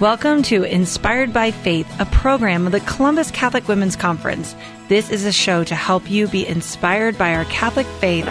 Welcome 0.00 0.42
to 0.42 0.62
Inspired 0.62 1.32
by 1.32 1.50
Faith, 1.50 1.90
a 1.98 2.04
program 2.04 2.66
of 2.66 2.72
the 2.72 2.80
Columbus 2.80 3.30
Catholic 3.30 3.66
Women's 3.66 3.96
Conference. 3.96 4.54
This 4.88 5.08
is 5.08 5.24
a 5.24 5.32
show 5.32 5.64
to 5.64 5.74
help 5.74 6.10
you 6.10 6.28
be 6.28 6.46
inspired 6.46 7.16
by 7.16 7.34
our 7.34 7.46
Catholic 7.46 7.86
faith, 7.86 8.28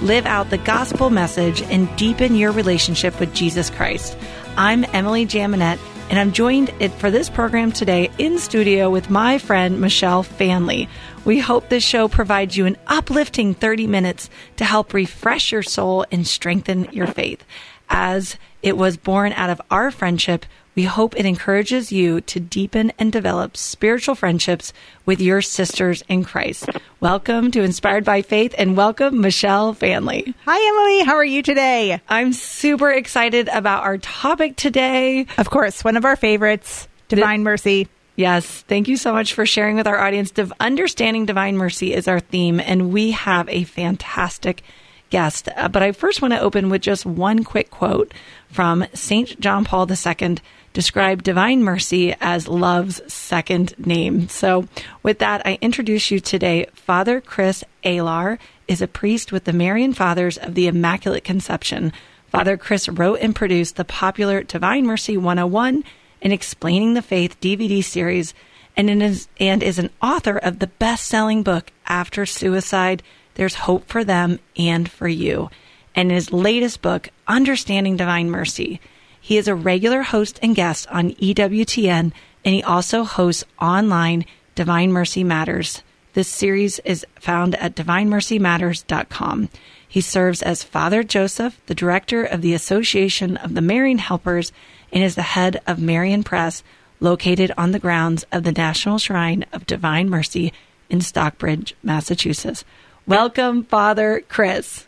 live 0.00 0.26
out 0.26 0.50
the 0.50 0.58
gospel 0.58 1.10
message, 1.10 1.60
and 1.62 1.94
deepen 1.96 2.36
your 2.36 2.52
relationship 2.52 3.18
with 3.18 3.34
Jesus 3.34 3.68
Christ. 3.68 4.16
I'm 4.56 4.84
Emily 4.92 5.26
Jaminet, 5.26 5.80
and 6.08 6.20
I'm 6.20 6.30
joined 6.30 6.70
for 6.98 7.10
this 7.10 7.28
program 7.28 7.72
today 7.72 8.12
in 8.18 8.38
studio 8.38 8.88
with 8.88 9.10
my 9.10 9.38
friend 9.38 9.80
Michelle 9.80 10.22
Faehnle. 10.22 10.88
We 11.24 11.40
hope 11.40 11.68
this 11.68 11.82
show 11.82 12.06
provides 12.06 12.56
you 12.56 12.64
an 12.66 12.76
uplifting 12.86 13.54
30 13.54 13.88
minutes 13.88 14.30
to 14.58 14.64
help 14.64 14.94
refresh 14.94 15.50
your 15.50 15.64
soul 15.64 16.06
and 16.12 16.24
strengthen 16.24 16.84
your 16.92 17.08
faith. 17.08 17.42
As 17.90 18.36
it 18.62 18.76
was 18.76 18.96
born 18.96 19.32
out 19.32 19.50
of 19.50 19.60
our 19.70 19.90
friendship, 19.90 20.46
we 20.78 20.84
hope 20.84 21.18
it 21.18 21.26
encourages 21.26 21.90
you 21.90 22.20
to 22.20 22.38
deepen 22.38 22.92
and 23.00 23.10
develop 23.10 23.56
spiritual 23.56 24.14
friendships 24.14 24.72
with 25.06 25.20
your 25.20 25.42
sisters 25.42 26.04
in 26.08 26.22
Christ. 26.22 26.68
Welcome 27.00 27.50
to 27.50 27.64
Inspired 27.64 28.04
by 28.04 28.22
Faith 28.22 28.54
and 28.56 28.76
welcome 28.76 29.20
Michelle 29.20 29.74
Faehnle. 29.74 30.32
Hi, 30.46 30.68
Emily. 30.68 31.04
How 31.04 31.16
are 31.16 31.24
you 31.24 31.42
today? 31.42 32.00
I'm 32.08 32.32
super 32.32 32.92
excited 32.92 33.48
about 33.48 33.82
our 33.82 33.98
topic 33.98 34.54
today. 34.54 35.26
Of 35.36 35.50
course, 35.50 35.82
one 35.82 35.96
of 35.96 36.04
our 36.04 36.14
favorites, 36.14 36.86
Divine 37.08 37.40
the- 37.40 37.50
Mercy. 37.50 37.88
Yes, 38.14 38.62
thank 38.68 38.86
you 38.86 38.96
so 38.96 39.12
much 39.12 39.34
for 39.34 39.46
sharing 39.46 39.74
with 39.74 39.88
our 39.88 39.98
audience. 39.98 40.32
Understanding 40.60 41.26
Divine 41.26 41.56
Mercy 41.56 41.92
is 41.92 42.06
our 42.06 42.20
theme, 42.20 42.60
and 42.60 42.92
we 42.92 43.10
have 43.10 43.48
a 43.48 43.64
fantastic 43.64 44.62
guest. 45.10 45.48
Uh, 45.56 45.68
but 45.68 45.82
I 45.82 45.92
first 45.92 46.22
want 46.22 46.34
to 46.34 46.40
open 46.40 46.70
with 46.70 46.82
just 46.82 47.06
one 47.06 47.44
quick 47.44 47.70
quote 47.70 48.12
from 48.50 48.84
St. 48.94 49.38
John 49.40 49.64
Paul 49.64 49.88
II 49.90 50.36
described 50.72 51.24
divine 51.24 51.62
mercy 51.62 52.14
as 52.20 52.48
love's 52.48 53.00
second 53.12 53.74
name. 53.78 54.28
So, 54.28 54.68
with 55.02 55.18
that, 55.18 55.46
I 55.46 55.58
introduce 55.60 56.10
you 56.10 56.20
today. 56.20 56.66
Father 56.74 57.20
Chris 57.20 57.64
Alar 57.84 58.38
is 58.66 58.82
a 58.82 58.86
priest 58.86 59.32
with 59.32 59.44
the 59.44 59.52
Marian 59.52 59.94
Fathers 59.94 60.36
of 60.38 60.54
the 60.54 60.66
Immaculate 60.66 61.24
Conception. 61.24 61.92
Father 62.28 62.56
Chris 62.56 62.88
wrote 62.88 63.20
and 63.20 63.34
produced 63.34 63.76
the 63.76 63.84
popular 63.84 64.42
Divine 64.42 64.86
Mercy 64.86 65.16
101 65.16 65.82
and 66.20 66.32
Explaining 66.32 66.94
the 66.94 67.02
Faith 67.02 67.40
DVD 67.40 67.82
series 67.82 68.34
and 68.76 69.02
is, 69.02 69.28
and 69.40 69.62
is 69.62 69.78
an 69.78 69.90
author 70.00 70.36
of 70.36 70.60
the 70.60 70.66
best 70.68 71.06
selling 71.06 71.42
book, 71.42 71.72
After 71.86 72.24
Suicide 72.24 73.02
There's 73.38 73.54
Hope 73.54 73.86
for 73.86 74.02
Them 74.02 74.40
and 74.56 74.90
for 74.90 75.06
You, 75.06 75.48
and 75.94 76.10
in 76.10 76.14
his 76.16 76.32
latest 76.32 76.82
book, 76.82 77.08
Understanding 77.28 77.96
Divine 77.96 78.30
Mercy. 78.30 78.80
He 79.20 79.36
is 79.36 79.46
a 79.46 79.54
regular 79.54 80.02
host 80.02 80.40
and 80.42 80.56
guest 80.56 80.88
on 80.88 81.12
EWTN, 81.12 82.12
and 82.44 82.54
he 82.54 82.64
also 82.64 83.04
hosts 83.04 83.44
online 83.62 84.26
Divine 84.56 84.90
Mercy 84.90 85.22
Matters. 85.22 85.84
This 86.14 86.26
series 86.26 86.80
is 86.80 87.06
found 87.14 87.54
at 87.54 87.76
divinemercymatters.com. 87.76 89.50
He 89.86 90.00
serves 90.00 90.42
as 90.42 90.64
Father 90.64 91.04
Joseph, 91.04 91.60
the 91.66 91.76
director 91.76 92.24
of 92.24 92.42
the 92.42 92.54
Association 92.54 93.36
of 93.36 93.54
the 93.54 93.62
Marian 93.62 93.98
Helpers, 93.98 94.50
and 94.92 95.04
is 95.04 95.14
the 95.14 95.22
head 95.22 95.62
of 95.64 95.78
Marian 95.78 96.24
Press, 96.24 96.64
located 96.98 97.52
on 97.56 97.70
the 97.70 97.78
grounds 97.78 98.26
of 98.32 98.42
the 98.42 98.50
National 98.50 98.98
Shrine 98.98 99.46
of 99.52 99.64
Divine 99.64 100.10
Mercy 100.10 100.52
in 100.90 101.00
Stockbridge, 101.00 101.76
Massachusetts. 101.84 102.64
Welcome, 103.08 103.64
Father 103.64 104.22
Chris. 104.28 104.86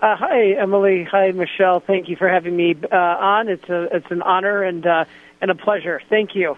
Uh, 0.00 0.14
hi, 0.14 0.52
Emily. 0.52 1.04
Hi, 1.10 1.32
Michelle. 1.32 1.80
Thank 1.80 2.08
you 2.08 2.16
for 2.16 2.28
having 2.28 2.56
me 2.56 2.76
uh, 2.92 2.96
on. 2.96 3.48
It's 3.48 3.68
a 3.68 3.88
it's 3.96 4.10
an 4.10 4.22
honor 4.22 4.62
and 4.62 4.86
uh, 4.86 5.04
and 5.40 5.50
a 5.50 5.54
pleasure. 5.54 6.00
Thank 6.08 6.34
you. 6.34 6.56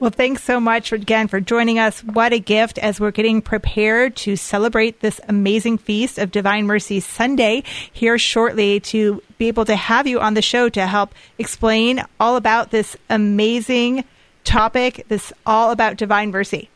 Well, 0.00 0.10
thanks 0.10 0.42
so 0.42 0.58
much 0.58 0.90
again 0.92 1.28
for 1.28 1.38
joining 1.38 1.78
us. 1.78 2.02
What 2.02 2.32
a 2.32 2.40
gift 2.40 2.78
as 2.78 2.98
we're 2.98 3.12
getting 3.12 3.40
prepared 3.40 4.16
to 4.16 4.34
celebrate 4.34 4.98
this 4.98 5.20
amazing 5.28 5.78
feast 5.78 6.18
of 6.18 6.32
Divine 6.32 6.66
Mercy 6.66 6.98
Sunday 6.98 7.62
here 7.92 8.18
shortly 8.18 8.80
to 8.80 9.22
be 9.38 9.46
able 9.46 9.64
to 9.66 9.76
have 9.76 10.08
you 10.08 10.18
on 10.18 10.34
the 10.34 10.42
show 10.42 10.68
to 10.70 10.86
help 10.86 11.14
explain 11.38 12.04
all 12.18 12.34
about 12.34 12.72
this 12.72 12.96
amazing 13.08 14.02
topic, 14.42 15.04
this 15.06 15.32
all 15.46 15.70
about 15.70 15.96
divine 15.96 16.32
mercy. 16.32 16.68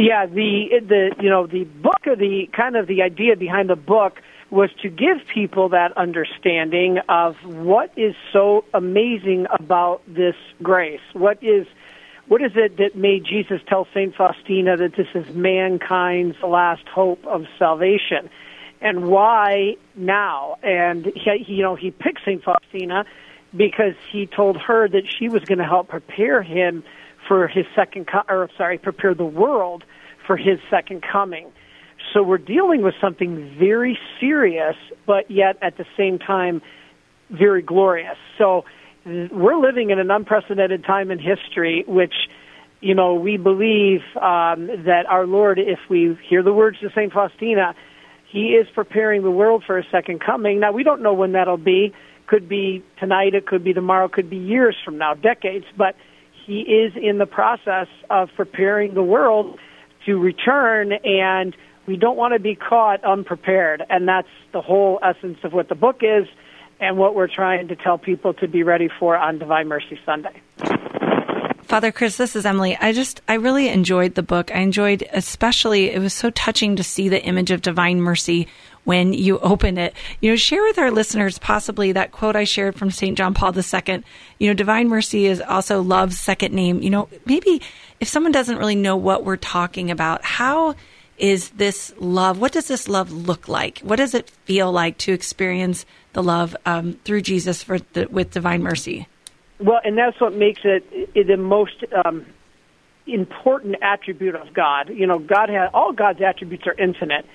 Yeah, 0.00 0.24
the 0.24 0.80
the 0.80 1.14
you 1.20 1.28
know 1.28 1.46
the 1.46 1.64
book 1.64 2.06
or 2.06 2.16
the 2.16 2.48
kind 2.56 2.74
of 2.74 2.86
the 2.86 3.02
idea 3.02 3.36
behind 3.36 3.68
the 3.68 3.76
book 3.76 4.22
was 4.48 4.70
to 4.80 4.88
give 4.88 5.18
people 5.26 5.68
that 5.68 5.94
understanding 5.94 7.00
of 7.10 7.36
what 7.44 7.92
is 7.98 8.14
so 8.32 8.64
amazing 8.72 9.46
about 9.50 10.00
this 10.08 10.36
grace. 10.62 11.02
What 11.12 11.42
is 11.42 11.66
what 12.28 12.40
is 12.40 12.52
it 12.54 12.78
that 12.78 12.96
made 12.96 13.26
Jesus 13.26 13.60
tell 13.68 13.86
Saint 13.92 14.14
Faustina 14.14 14.78
that 14.78 14.96
this 14.96 15.08
is 15.14 15.34
mankind's 15.34 16.40
last 16.42 16.88
hope 16.88 17.26
of 17.26 17.44
salvation? 17.58 18.30
And 18.80 19.06
why 19.06 19.76
now? 19.94 20.56
And 20.62 21.12
he, 21.14 21.44
you 21.46 21.62
know, 21.62 21.74
he 21.74 21.90
picked 21.90 22.24
Saint 22.24 22.42
Faustina 22.42 23.04
because 23.54 23.96
he 24.10 24.26
told 24.26 24.56
her 24.56 24.88
that 24.88 25.02
she 25.18 25.28
was 25.28 25.44
going 25.44 25.58
to 25.58 25.64
help 25.64 25.88
prepare 25.88 26.42
him 26.42 26.84
for 27.28 27.48
his 27.48 27.64
second, 27.74 28.06
co- 28.06 28.22
or 28.28 28.48
sorry, 28.56 28.78
prepare 28.78 29.14
the 29.14 29.24
world 29.24 29.84
for 30.26 30.36
his 30.36 30.58
second 30.70 31.02
coming. 31.02 31.50
So 32.12 32.22
we're 32.22 32.38
dealing 32.38 32.82
with 32.82 32.94
something 33.00 33.56
very 33.58 33.98
serious, 34.18 34.76
but 35.06 35.30
yet 35.30 35.56
at 35.62 35.76
the 35.76 35.84
same 35.96 36.18
time, 36.18 36.62
very 37.30 37.62
glorious. 37.62 38.16
So 38.38 38.64
we're 39.04 39.58
living 39.58 39.90
in 39.90 39.98
an 39.98 40.10
unprecedented 40.10 40.84
time 40.84 41.10
in 41.10 41.18
history, 41.18 41.84
which, 41.86 42.14
you 42.80 42.94
know, 42.94 43.14
we 43.14 43.36
believe 43.36 44.00
um, 44.16 44.66
that 44.84 45.04
our 45.08 45.26
Lord, 45.26 45.58
if 45.58 45.78
we 45.88 46.18
hear 46.28 46.42
the 46.42 46.52
words 46.52 46.78
of 46.82 46.90
St. 46.92 47.12
Faustina, 47.12 47.74
he 48.30 48.50
is 48.50 48.66
preparing 48.74 49.22
the 49.22 49.30
world 49.30 49.64
for 49.66 49.78
a 49.78 49.84
second 49.90 50.20
coming. 50.20 50.60
Now, 50.60 50.72
we 50.72 50.84
don't 50.84 51.02
know 51.02 51.14
when 51.14 51.32
that'll 51.32 51.56
be. 51.56 51.92
Could 52.26 52.48
be 52.48 52.84
tonight, 52.98 53.34
it 53.34 53.46
could 53.46 53.64
be 53.64 53.72
tomorrow, 53.72 54.08
could 54.08 54.30
be 54.30 54.36
years 54.36 54.76
from 54.84 54.98
now, 54.98 55.14
decades, 55.14 55.66
but 55.76 55.96
he 56.50 56.62
is 56.62 56.92
in 57.00 57.18
the 57.18 57.26
process 57.26 57.86
of 58.10 58.28
preparing 58.34 58.92
the 58.92 59.04
world 59.04 59.56
to 60.04 60.18
return 60.18 60.92
and 60.92 61.54
we 61.86 61.96
don't 61.96 62.16
want 62.16 62.34
to 62.34 62.40
be 62.40 62.56
caught 62.56 63.04
unprepared. 63.04 63.84
And 63.88 64.08
that's 64.08 64.28
the 64.52 64.60
whole 64.60 64.98
essence 65.00 65.38
of 65.44 65.52
what 65.52 65.68
the 65.68 65.76
book 65.76 66.00
is 66.02 66.26
and 66.80 66.96
what 66.96 67.14
we're 67.14 67.32
trying 67.32 67.68
to 67.68 67.76
tell 67.76 67.98
people 67.98 68.34
to 68.34 68.48
be 68.48 68.64
ready 68.64 68.88
for 68.98 69.16
on 69.16 69.38
Divine 69.38 69.68
Mercy 69.68 69.96
Sunday. 70.04 70.42
Father 71.70 71.92
Chris, 71.92 72.16
this 72.16 72.34
is 72.34 72.44
Emily. 72.44 72.76
I 72.80 72.92
just, 72.92 73.20
I 73.28 73.34
really 73.34 73.68
enjoyed 73.68 74.16
the 74.16 74.24
book. 74.24 74.52
I 74.52 74.58
enjoyed, 74.58 75.08
especially, 75.12 75.92
it 75.92 76.00
was 76.00 76.12
so 76.12 76.30
touching 76.30 76.74
to 76.74 76.82
see 76.82 77.08
the 77.08 77.22
image 77.22 77.52
of 77.52 77.62
divine 77.62 78.00
mercy 78.00 78.48
when 78.82 79.12
you 79.12 79.38
open 79.38 79.78
it. 79.78 79.94
You 80.20 80.30
know, 80.30 80.36
share 80.36 80.64
with 80.64 80.80
our 80.80 80.90
listeners 80.90 81.38
possibly 81.38 81.92
that 81.92 82.10
quote 82.10 82.34
I 82.34 82.42
shared 82.42 82.74
from 82.74 82.90
St. 82.90 83.16
John 83.16 83.34
Paul 83.34 83.56
II. 83.56 84.02
You 84.40 84.48
know, 84.48 84.54
divine 84.54 84.88
mercy 84.88 85.26
is 85.26 85.40
also 85.40 85.80
love's 85.80 86.18
second 86.18 86.52
name. 86.52 86.82
You 86.82 86.90
know, 86.90 87.08
maybe 87.24 87.62
if 88.00 88.08
someone 88.08 88.32
doesn't 88.32 88.58
really 88.58 88.74
know 88.74 88.96
what 88.96 89.24
we're 89.24 89.36
talking 89.36 89.92
about, 89.92 90.24
how 90.24 90.74
is 91.18 91.50
this 91.50 91.94
love? 92.00 92.40
What 92.40 92.50
does 92.50 92.66
this 92.66 92.88
love 92.88 93.12
look 93.12 93.46
like? 93.46 93.78
What 93.78 94.00
does 94.00 94.12
it 94.14 94.28
feel 94.44 94.72
like 94.72 94.98
to 94.98 95.12
experience 95.12 95.86
the 96.14 96.22
love 96.24 96.56
um, 96.66 96.94
through 97.04 97.20
Jesus 97.20 97.62
for 97.62 97.78
the, 97.92 98.08
with 98.10 98.32
divine 98.32 98.60
mercy? 98.60 99.06
Well, 99.62 99.80
and 99.84 99.96
that's 99.98 100.20
what 100.20 100.34
makes 100.34 100.60
it, 100.64 101.14
the 101.14 101.36
most 101.36 101.84
um, 102.04 102.26
important 103.06 103.76
attribute 103.82 104.34
of 104.34 104.54
God. 104.54 104.88
You 104.88 105.06
know, 105.06 105.18
God 105.18 105.48
has 105.50 105.70
all 105.74 105.92
God's 105.92 106.20
attributes 106.22 106.64
are 106.66 106.74
infinite. 106.82 107.26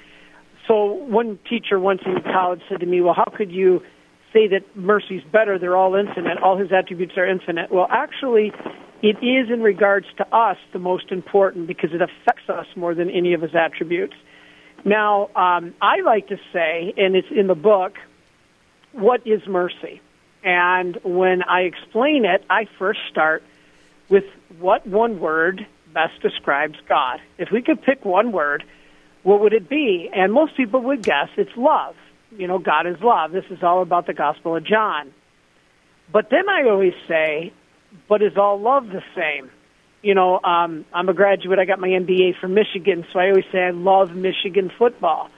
So 0.67 0.85
one 0.85 1.37
teacher 1.47 1.79
once 1.79 2.01
in 2.05 2.21
college 2.23 2.61
said 2.67 2.79
to 2.79 2.85
me, 2.85 3.01
"Well, 3.01 3.13
how 3.13 3.31
could 3.35 3.51
you 3.51 3.81
say 4.33 4.47
that 4.47 4.75
mercy's 4.75 5.23
better? 5.31 5.59
They're 5.59 5.77
all 5.77 5.95
infinite. 5.95 6.39
All 6.39 6.57
His 6.57 6.71
attributes 6.71 7.13
are 7.17 7.27
infinite." 7.27 7.71
Well, 7.71 7.87
actually, 7.91 8.51
it 9.03 9.17
is 9.17 9.51
in 9.51 9.61
regards 9.61 10.07
to 10.17 10.35
us 10.35 10.57
the 10.73 10.79
most 10.79 11.11
important 11.11 11.67
because 11.67 11.91
it 11.93 12.01
affects 12.01 12.49
us 12.49 12.65
more 12.75 12.95
than 12.95 13.11
any 13.11 13.33
of 13.33 13.41
his 13.41 13.53
attributes. 13.53 14.15
Now, 14.83 15.29
um, 15.35 15.75
I 15.81 16.01
like 16.03 16.27
to 16.29 16.37
say, 16.51 16.93
and 16.97 17.15
it's 17.15 17.27
in 17.29 17.45
the 17.45 17.55
book, 17.55 17.93
what 18.93 19.21
is 19.27 19.41
mercy? 19.47 20.01
And 20.45 20.97
when 21.03 21.41
I 21.41 21.61
explain 21.61 22.23
it, 22.23 22.45
I 22.49 22.67
first 22.77 22.99
start 23.09 23.43
with 24.09 24.25
what 24.59 24.85
one 24.85 25.19
word 25.19 25.65
best 25.91 26.21
describes 26.21 26.77
God. 26.87 27.19
If 27.39 27.49
we 27.51 27.63
could 27.63 27.81
pick 27.81 28.05
one 28.05 28.31
word, 28.31 28.63
what 29.23 29.41
would 29.41 29.53
it 29.53 29.67
be? 29.67 30.07
And 30.13 30.31
most 30.31 30.55
people 30.55 30.81
would 30.81 31.01
guess 31.01 31.29
it's 31.35 31.57
love. 31.57 31.95
You 32.37 32.47
know, 32.47 32.59
God 32.59 32.85
is 32.85 32.97
love. 33.01 33.31
This 33.31 33.45
is 33.49 33.63
all 33.63 33.81
about 33.81 34.05
the 34.05 34.13
Gospel 34.13 34.55
of 34.55 34.63
John. 34.63 35.11
But 36.11 36.29
then 36.29 36.47
I 36.47 36.69
always 36.69 36.93
say, 37.07 37.51
but 38.07 38.21
is 38.21 38.37
all 38.37 38.59
love 38.59 38.87
the 38.87 39.01
same? 39.15 39.49
You 40.03 40.13
know, 40.13 40.39
um, 40.43 40.85
I'm 40.93 41.09
a 41.09 41.13
graduate. 41.13 41.57
I 41.57 41.65
got 41.65 41.79
my 41.79 41.87
MBA 41.87 42.39
from 42.39 42.53
Michigan, 42.53 43.07
so 43.11 43.17
I 43.17 43.29
always 43.29 43.45
say 43.51 43.63
I 43.63 43.71
love 43.71 44.15
Michigan 44.15 44.71
football. 44.77 45.31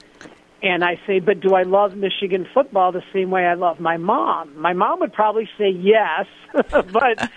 And 0.62 0.84
I 0.84 1.00
say, 1.06 1.20
but 1.20 1.40
do 1.40 1.54
I 1.54 1.64
love 1.64 1.96
Michigan 1.96 2.48
football 2.52 2.92
the 2.92 3.04
same 3.14 3.30
way 3.30 3.46
I 3.46 3.54
love 3.54 3.80
my 3.80 3.98
mom? 3.98 4.60
My 4.60 4.74
mom 4.74 5.02
would 5.02 5.14
probably 5.14 5.48
say 5.58 5.70
yes, 5.70 6.26
but 6.72 7.30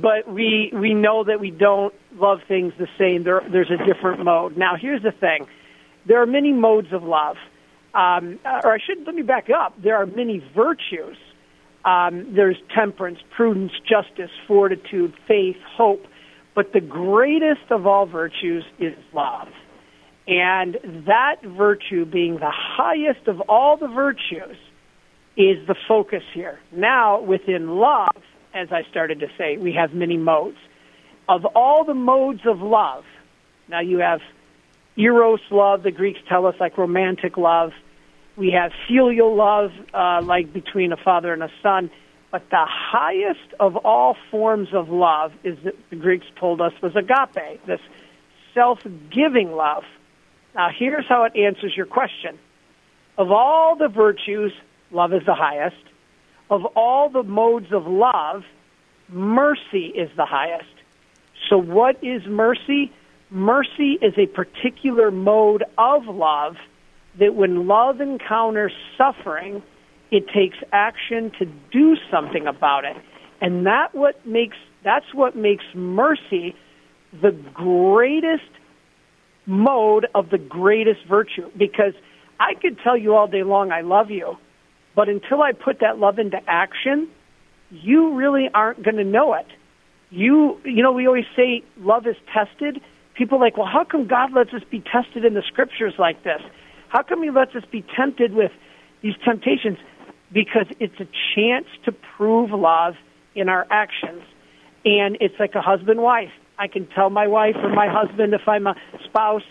but 0.00 0.30
we 0.30 0.70
we 0.74 0.92
know 0.92 1.24
that 1.24 1.40
we 1.40 1.50
don't 1.50 1.94
love 2.12 2.40
things 2.46 2.74
the 2.78 2.88
same. 2.98 3.24
There, 3.24 3.42
there's 3.50 3.70
a 3.70 3.82
different 3.82 4.22
mode. 4.24 4.58
Now, 4.58 4.76
here's 4.78 5.02
the 5.02 5.12
thing: 5.12 5.46
there 6.04 6.20
are 6.20 6.26
many 6.26 6.52
modes 6.52 6.92
of 6.92 7.02
love, 7.02 7.36
um, 7.94 8.38
or 8.44 8.74
I 8.74 8.78
should 8.84 9.06
let 9.06 9.14
me 9.14 9.22
back 9.22 9.48
up. 9.48 9.80
There 9.82 9.96
are 9.96 10.06
many 10.06 10.44
virtues. 10.54 11.16
Um, 11.86 12.34
there's 12.34 12.56
temperance, 12.74 13.20
prudence, 13.34 13.72
justice, 13.88 14.30
fortitude, 14.46 15.14
faith, 15.26 15.56
hope. 15.76 16.04
But 16.54 16.72
the 16.72 16.80
greatest 16.80 17.70
of 17.70 17.86
all 17.86 18.06
virtues 18.06 18.64
is 18.78 18.94
love. 19.14 19.48
And 20.28 20.76
that 21.06 21.36
virtue 21.42 22.04
being 22.04 22.34
the 22.34 22.50
highest 22.50 23.28
of 23.28 23.40
all 23.48 23.76
the 23.76 23.86
virtues 23.86 24.56
is 25.36 25.64
the 25.66 25.76
focus 25.86 26.22
here. 26.34 26.58
Now, 26.72 27.20
within 27.20 27.76
love, 27.76 28.16
as 28.52 28.68
I 28.72 28.82
started 28.90 29.20
to 29.20 29.28
say, 29.38 29.56
we 29.56 29.72
have 29.74 29.92
many 29.92 30.16
modes. 30.16 30.56
Of 31.28 31.44
all 31.54 31.84
the 31.84 31.94
modes 31.94 32.40
of 32.46 32.60
love, 32.60 33.04
now 33.68 33.80
you 33.80 33.98
have 33.98 34.20
eros 34.96 35.40
love, 35.50 35.82
the 35.82 35.90
Greeks 35.90 36.18
tell 36.28 36.46
us 36.46 36.54
like 36.58 36.78
romantic 36.78 37.36
love. 37.36 37.72
We 38.36 38.50
have 38.52 38.72
filial 38.88 39.34
love, 39.34 39.70
uh, 39.94 40.22
like 40.22 40.52
between 40.52 40.92
a 40.92 40.96
father 40.96 41.32
and 41.32 41.42
a 41.42 41.50
son. 41.62 41.90
But 42.32 42.50
the 42.50 42.66
highest 42.66 43.54
of 43.60 43.76
all 43.76 44.16
forms 44.30 44.68
of 44.72 44.88
love 44.88 45.32
is 45.44 45.56
the 45.90 45.96
Greeks 45.96 46.26
told 46.38 46.60
us 46.60 46.72
was 46.82 46.96
agape, 46.96 47.64
this 47.66 47.80
self-giving 48.54 49.52
love 49.52 49.84
now, 50.56 50.70
here's 50.76 51.04
how 51.06 51.24
it 51.24 51.36
answers 51.36 51.76
your 51.76 51.84
question. 51.84 52.38
Of 53.18 53.30
all 53.30 53.76
the 53.76 53.88
virtues, 53.88 54.52
love 54.90 55.12
is 55.12 55.22
the 55.26 55.34
highest. 55.34 55.76
Of 56.48 56.64
all 56.74 57.10
the 57.10 57.22
modes 57.22 57.72
of 57.72 57.86
love, 57.86 58.42
mercy 59.08 59.86
is 59.94 60.08
the 60.16 60.24
highest. 60.24 60.64
So, 61.50 61.58
what 61.58 62.02
is 62.02 62.22
mercy? 62.26 62.90
Mercy 63.30 63.98
is 64.00 64.14
a 64.16 64.26
particular 64.26 65.10
mode 65.10 65.64
of 65.76 66.06
love 66.06 66.56
that 67.18 67.34
when 67.34 67.66
love 67.66 68.00
encounters 68.00 68.72
suffering, 68.96 69.62
it 70.10 70.28
takes 70.28 70.56
action 70.72 71.32
to 71.38 71.44
do 71.70 71.96
something 72.10 72.46
about 72.46 72.84
it. 72.86 72.96
And 73.42 73.66
that 73.66 73.94
what 73.94 74.26
makes 74.26 74.56
that's 74.84 75.12
what 75.12 75.36
makes 75.36 75.64
mercy 75.74 76.54
the 77.12 77.32
greatest 77.32 78.48
mode 79.46 80.06
of 80.14 80.30
the 80.30 80.38
greatest 80.38 81.00
virtue 81.08 81.50
because 81.56 81.94
I 82.38 82.54
could 82.54 82.78
tell 82.82 82.96
you 82.96 83.14
all 83.14 83.28
day 83.28 83.42
long 83.42 83.72
I 83.72 83.80
love 83.80 84.10
you, 84.10 84.36
but 84.94 85.08
until 85.08 85.42
I 85.42 85.52
put 85.52 85.80
that 85.80 85.98
love 85.98 86.18
into 86.18 86.38
action, 86.46 87.08
you 87.70 88.14
really 88.14 88.48
aren't 88.52 88.82
going 88.82 88.96
to 88.96 89.04
know 89.04 89.34
it. 89.34 89.46
You 90.10 90.58
you 90.64 90.82
know 90.82 90.92
we 90.92 91.06
always 91.06 91.24
say 91.34 91.64
love 91.78 92.06
is 92.06 92.16
tested. 92.32 92.80
People 93.14 93.38
are 93.38 93.40
like, 93.40 93.56
"Well, 93.56 93.66
how 93.66 93.84
come 93.84 94.06
God 94.06 94.32
lets 94.32 94.52
us 94.52 94.62
be 94.70 94.80
tested 94.80 95.24
in 95.24 95.34
the 95.34 95.42
scriptures 95.42 95.94
like 95.98 96.22
this? 96.22 96.40
How 96.88 97.02
come 97.02 97.22
he 97.22 97.30
lets 97.30 97.54
us 97.56 97.64
be 97.70 97.84
tempted 97.96 98.32
with 98.32 98.52
these 99.02 99.14
temptations?" 99.24 99.78
Because 100.32 100.66
it's 100.80 100.98
a 101.00 101.06
chance 101.34 101.66
to 101.84 101.92
prove 101.92 102.50
love 102.50 102.94
in 103.34 103.48
our 103.48 103.66
actions. 103.70 104.22
And 104.84 105.16
it's 105.20 105.38
like 105.40 105.54
a 105.54 105.60
husband 105.60 106.00
wife. 106.00 106.32
I 106.58 106.68
can 106.68 106.86
tell 106.86 107.10
my 107.10 107.26
wife 107.26 107.56
or 107.62 107.68
my 107.68 107.88
husband 107.88 108.34
if 108.34 108.48
I'm 108.48 108.66
a 108.66 108.74
spouse 109.04 109.42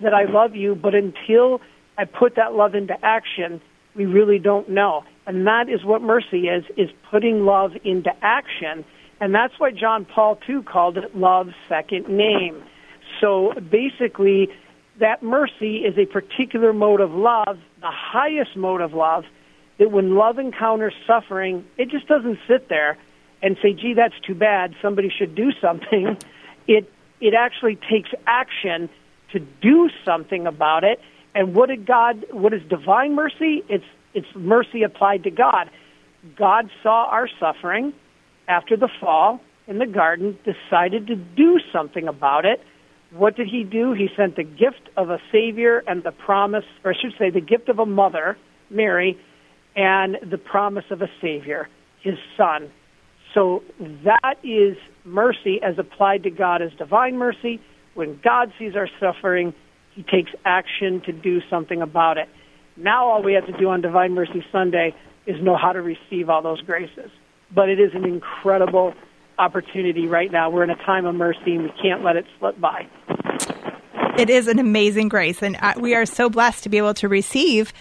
that 0.00 0.14
I 0.14 0.24
love 0.24 0.54
you, 0.54 0.74
but 0.74 0.94
until 0.94 1.60
I 1.96 2.04
put 2.04 2.36
that 2.36 2.54
love 2.54 2.74
into 2.74 2.94
action, 3.04 3.60
we 3.94 4.06
really 4.06 4.38
don't 4.38 4.68
know. 4.68 5.04
And 5.26 5.46
that 5.46 5.68
is 5.68 5.84
what 5.84 6.02
mercy 6.02 6.48
is, 6.48 6.64
is 6.76 6.90
putting 7.10 7.44
love 7.44 7.72
into 7.84 8.10
action. 8.22 8.84
And 9.20 9.34
that's 9.34 9.54
why 9.58 9.70
John 9.70 10.04
Paul 10.04 10.38
II 10.48 10.62
called 10.62 10.98
it 10.98 11.16
love's 11.16 11.54
second 11.68 12.08
name. 12.08 12.62
So 13.20 13.52
basically, 13.54 14.48
that 15.00 15.22
mercy 15.22 15.78
is 15.78 15.96
a 15.98 16.06
particular 16.06 16.72
mode 16.72 17.00
of 17.00 17.12
love, 17.12 17.58
the 17.80 17.90
highest 17.90 18.56
mode 18.56 18.80
of 18.80 18.92
love, 18.92 19.24
that 19.78 19.90
when 19.90 20.14
love 20.14 20.38
encounters 20.38 20.94
suffering, 21.06 21.64
it 21.78 21.88
just 21.90 22.06
doesn't 22.06 22.38
sit 22.48 22.68
there 22.68 22.98
and 23.42 23.56
say, 23.62 23.72
gee, 23.72 23.94
that's 23.94 24.18
too 24.26 24.34
bad, 24.34 24.74
somebody 24.80 25.10
should 25.16 25.34
do 25.34 25.52
something 25.60 26.16
it 26.66 26.90
it 27.20 27.34
actually 27.34 27.76
takes 27.76 28.10
action 28.26 28.88
to 29.32 29.40
do 29.40 29.88
something 30.04 30.46
about 30.46 30.84
it. 30.84 31.00
And 31.34 31.54
what 31.54 31.68
did 31.68 31.86
God? 31.86 32.26
What 32.30 32.52
is 32.52 32.62
divine 32.68 33.14
mercy? 33.14 33.62
It's 33.68 33.84
it's 34.14 34.28
mercy 34.34 34.82
applied 34.82 35.24
to 35.24 35.30
God. 35.30 35.70
God 36.36 36.70
saw 36.82 37.06
our 37.10 37.28
suffering 37.40 37.92
after 38.48 38.76
the 38.76 38.88
fall 39.00 39.40
in 39.66 39.78
the 39.78 39.86
garden, 39.86 40.38
decided 40.44 41.06
to 41.06 41.16
do 41.16 41.58
something 41.72 42.06
about 42.06 42.44
it. 42.44 42.60
What 43.10 43.36
did 43.36 43.48
he 43.48 43.64
do? 43.64 43.92
He 43.92 44.08
sent 44.16 44.36
the 44.36 44.42
gift 44.44 44.88
of 44.96 45.10
a 45.10 45.18
Savior 45.32 45.82
and 45.86 46.02
the 46.02 46.12
promise, 46.12 46.64
or 46.84 46.92
I 46.92 46.94
should 47.00 47.14
say, 47.18 47.30
the 47.30 47.40
gift 47.40 47.68
of 47.68 47.78
a 47.78 47.86
mother, 47.86 48.36
Mary, 48.70 49.18
and 49.76 50.18
the 50.22 50.38
promise 50.38 50.84
of 50.90 51.00
a 51.00 51.08
Savior, 51.20 51.68
his 52.02 52.18
Son. 52.36 52.70
So 53.34 53.62
that 54.04 54.38
is 54.42 54.76
mercy 55.04 55.60
as 55.62 55.78
applied 55.78 56.22
to 56.22 56.30
God 56.30 56.62
as 56.62 56.72
divine 56.78 57.18
mercy. 57.18 57.60
When 57.94 58.18
God 58.22 58.52
sees 58.58 58.74
our 58.76 58.88
suffering, 59.00 59.52
he 59.94 60.02
takes 60.04 60.30
action 60.44 61.02
to 61.02 61.12
do 61.12 61.40
something 61.50 61.82
about 61.82 62.16
it. 62.16 62.28
Now 62.76 63.08
all 63.08 63.22
we 63.22 63.34
have 63.34 63.46
to 63.46 63.52
do 63.58 63.68
on 63.68 63.80
Divine 63.80 64.12
Mercy 64.12 64.44
Sunday 64.50 64.94
is 65.26 65.40
know 65.42 65.56
how 65.56 65.72
to 65.72 65.82
receive 65.82 66.28
all 66.28 66.42
those 66.42 66.60
graces. 66.62 67.10
But 67.54 67.68
it 67.68 67.78
is 67.78 67.92
an 67.94 68.04
incredible 68.04 68.94
opportunity 69.38 70.06
right 70.06 70.30
now. 70.30 70.50
We're 70.50 70.64
in 70.64 70.70
a 70.70 70.76
time 70.76 71.06
of 71.06 71.14
mercy 71.14 71.54
and 71.54 71.64
we 71.64 71.72
can't 71.80 72.02
let 72.02 72.16
it 72.16 72.24
slip 72.38 72.60
by. 72.60 72.88
It 74.16 74.30
is 74.30 74.46
an 74.46 74.60
amazing 74.60 75.08
grace, 75.08 75.42
and 75.42 75.56
uh, 75.60 75.74
we 75.76 75.96
are 75.96 76.06
so 76.06 76.30
blessed 76.30 76.62
to 76.62 76.68
be 76.68 76.78
able 76.78 76.94
to 76.94 77.08
receive 77.08 77.72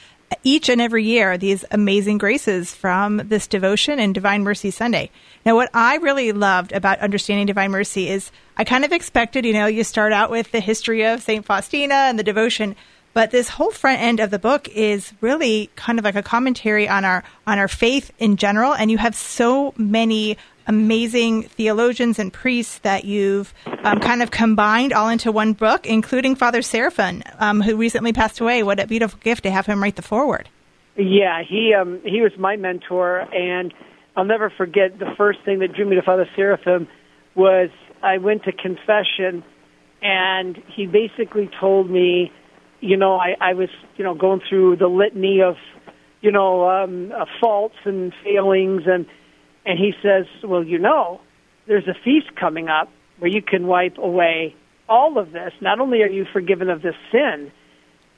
each 0.44 0.70
and 0.70 0.82
every 0.82 1.04
year 1.04 1.38
these 1.38 1.66
amazing 1.72 2.18
graces 2.18 2.74
from 2.74 3.18
this 3.18 3.48
devotion 3.48 4.00
and 4.00 4.14
Divine 4.14 4.44
Mercy 4.44 4.72
Sunday. 4.72 5.10
Now, 5.46 5.56
what 5.56 5.70
I 5.74 5.96
really 5.98 6.32
loved 6.32 6.72
about 6.72 7.00
understanding 7.00 7.46
Divine 7.46 7.72
Mercy 7.72 8.10
is 8.10 8.32
I 8.58 8.64
kind 8.64 8.86
of 8.86 8.92
expected, 8.92 9.46
you 9.46 9.54
know, 9.54 9.66
you 9.66 9.84
start 9.84 10.14
out 10.14 10.30
with 10.30 10.52
the 10.52 10.60
history 10.60 11.04
of 11.06 11.22
St. 11.22 11.46
Faustina 11.46 11.96
and 11.96 12.18
the 12.18 12.24
devotion, 12.24 12.76
but 13.14 13.32
this 13.32 13.50
whole 13.50 13.72
front 13.72 14.02
end 14.02 14.20
of 14.20 14.32
the 14.32 14.40
book 14.40 14.68
is 14.70 15.14
really 15.22 15.70
kind 15.76 16.00
of 16.00 16.06
like 16.06 16.16
a 16.16 16.24
commentary 16.24 16.88
on 16.88 17.06
our 17.06 17.24
on 17.46 17.60
our 17.60 17.68
faith 17.68 18.12
in 18.18 18.38
general 18.38 18.74
and 18.74 18.90
you 18.90 18.98
have 18.98 19.16
so 19.16 19.74
many 19.78 20.38
amazing 20.68 21.44
theologians 21.44 22.20
and 22.20 22.32
priests 22.32 22.80
that 22.80 23.06
you've 23.06 23.54
um, 23.84 24.00
kind 24.00 24.22
of 24.24 24.32
combined 24.32 24.94
all 24.94 25.10
into 25.10 25.32
one 25.32 25.54
book, 25.54 25.86
including 25.86 26.36
Father 26.36 26.62
Seraphim, 26.62 27.24
um, 27.40 27.62
who 27.62 27.76
recently 27.76 28.14
passed 28.14 28.40
away. 28.40 28.64
What 28.64 28.80
a 28.80 28.88
beautiful 28.88 29.20
gift 29.22 29.44
to 29.44 29.52
have 29.52 29.66
him 29.66 29.82
write 29.82 29.96
the 29.96 30.02
foreword. 30.02 30.50
Yeah, 30.96 31.42
he 31.48 31.74
um, 31.74 32.02
he 32.06 32.22
was 32.22 32.32
my 32.38 32.56
mentor, 32.56 33.20
and 33.34 33.74
I'll 34.16 34.26
never 34.26 34.52
forget 34.52 35.00
the 35.00 35.14
first 35.18 35.40
thing 35.44 35.60
that 35.60 35.74
drew 35.74 35.86
me 35.86 35.96
to 35.96 36.04
Father 36.04 36.30
Seraphim 36.36 36.88
was 37.36 37.70
I 38.04 38.20
went 38.20 38.44
to 38.44 38.52
confession, 38.52 39.44
and 40.02 40.62
he 40.76 40.86
basically 40.86 41.50
told 41.60 41.90
me, 41.90 42.32
you 42.80 42.98
know, 42.98 43.16
I, 43.16 43.36
I 43.42 43.54
was 43.54 43.70
you 43.98 44.04
know 44.04 44.14
going 44.14 44.42
through 44.48 44.76
the 44.76 44.88
litany 44.88 45.42
of 45.42 45.56
you 46.22 46.32
know 46.32 46.70
um, 46.70 47.12
uh, 47.12 47.26
faults 47.42 47.76
and 47.86 48.14
failings 48.24 48.84
and 48.86 49.08
and 49.66 49.80
he 49.80 49.94
says, 50.02 50.26
Well, 50.44 50.64
you 50.64 50.80
know, 50.80 51.22
there's 51.68 51.88
a 51.88 51.94
feast 52.04 52.36
coming 52.40 52.68
up 52.70 52.90
where 53.20 53.32
you 53.32 53.42
can 53.42 53.68
wipe 53.68 53.98
away 53.98 54.56
all 54.90 55.18
of 55.18 55.32
this. 55.32 55.54
Not 55.62 55.80
only 55.80 56.02
are 56.02 56.10
you 56.10 56.26
forgiven 56.32 56.70
of 56.70 56.82
this 56.82 56.96
sin 57.12 57.52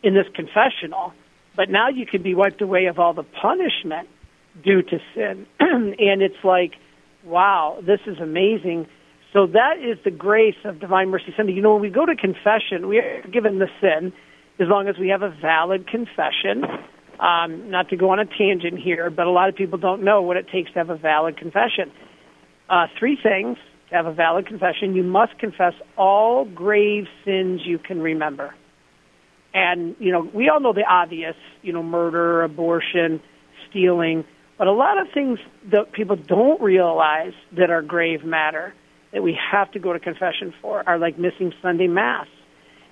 in 0.04 0.14
this 0.14 0.26
confessional, 0.34 1.14
but 1.56 1.70
now 1.70 1.90
you 1.90 2.06
can 2.06 2.22
be 2.22 2.34
wiped 2.34 2.62
away 2.62 2.86
of 2.86 3.00
all 3.00 3.14
the 3.14 3.24
punishment 3.24 4.10
due 4.64 4.82
to 4.82 5.00
sin. 5.14 5.46
and 5.60 6.22
it's 6.22 6.44
like, 6.44 6.74
wow, 7.24 7.80
this 7.86 8.00
is 8.08 8.20
amazing. 8.20 8.88
So 9.34 9.48
that 9.48 9.78
is 9.80 9.98
the 10.04 10.12
grace 10.12 10.56
of 10.64 10.80
Divine 10.80 11.10
Mercy 11.10 11.34
Sunday. 11.36 11.54
You 11.54 11.62
know, 11.62 11.74
when 11.74 11.82
we 11.82 11.90
go 11.90 12.06
to 12.06 12.16
confession, 12.16 12.88
we 12.88 13.00
are 13.00 13.22
given 13.32 13.60
the 13.60 13.68
sin 13.82 14.14
as 14.60 14.68
long 14.68 14.88
as 14.88 14.98
we 14.98 15.10
have 15.10 15.22
a 15.22 15.30
valid 15.30 15.88
confession 15.88 16.64
um, 17.20 17.70
not 17.70 17.90
to 17.90 17.96
go 17.96 18.10
on 18.10 18.20
a 18.20 18.26
tangent 18.26 18.80
here, 18.80 19.10
but 19.10 19.28
a 19.28 19.32
lot 19.32 19.50
of 19.50 19.56
people 19.56 19.78
don't 19.78 20.04
know 20.04 20.22
what 20.22 20.38
it 20.38 20.48
takes 20.50 20.72
to 20.74 20.80
have 20.80 20.90
a 20.90 20.98
valid 20.98 21.38
confession. 21.38 21.92
Uh, 22.70 22.88
three 23.00 23.18
things 23.22 23.58
to 23.90 23.96
have 23.96 24.06
a 24.06 24.14
valid 24.14 24.48
confession. 24.48 24.96
You 24.96 25.04
must 25.04 25.38
confess 25.38 25.74
all 25.98 26.46
grave 26.46 27.06
sins 27.24 27.62
you 27.64 27.78
can 27.78 28.02
remember. 28.02 28.54
And, 29.54 29.96
you 30.00 30.12
know, 30.12 30.30
we 30.34 30.50
all 30.50 30.60
know 30.60 30.74
the 30.74 30.84
obvious, 30.84 31.36
you 31.62 31.72
know, 31.72 31.84
murder, 31.84 32.44
abortion, 32.44 33.22
stealing, 33.70 34.26
but 34.58 34.68
a 34.68 34.74
lot 34.74 34.98
of 34.98 35.08
things 35.14 35.40
that 35.72 35.92
people 35.94 36.16
don't 36.16 36.62
realize 36.62 37.34
that 37.54 37.70
are 37.70 37.82
grave 37.82 38.24
matter 38.24 38.74
that 39.14 39.22
we 39.24 39.38
have 39.52 39.72
to 39.72 39.80
go 39.80 39.94
to 39.94 40.00
confession 40.00 40.54
for 40.62 40.84
are 40.88 40.98
like 40.98 41.18
missing 41.18 41.54
Sunday 41.62 41.88
Mass. 41.88 42.28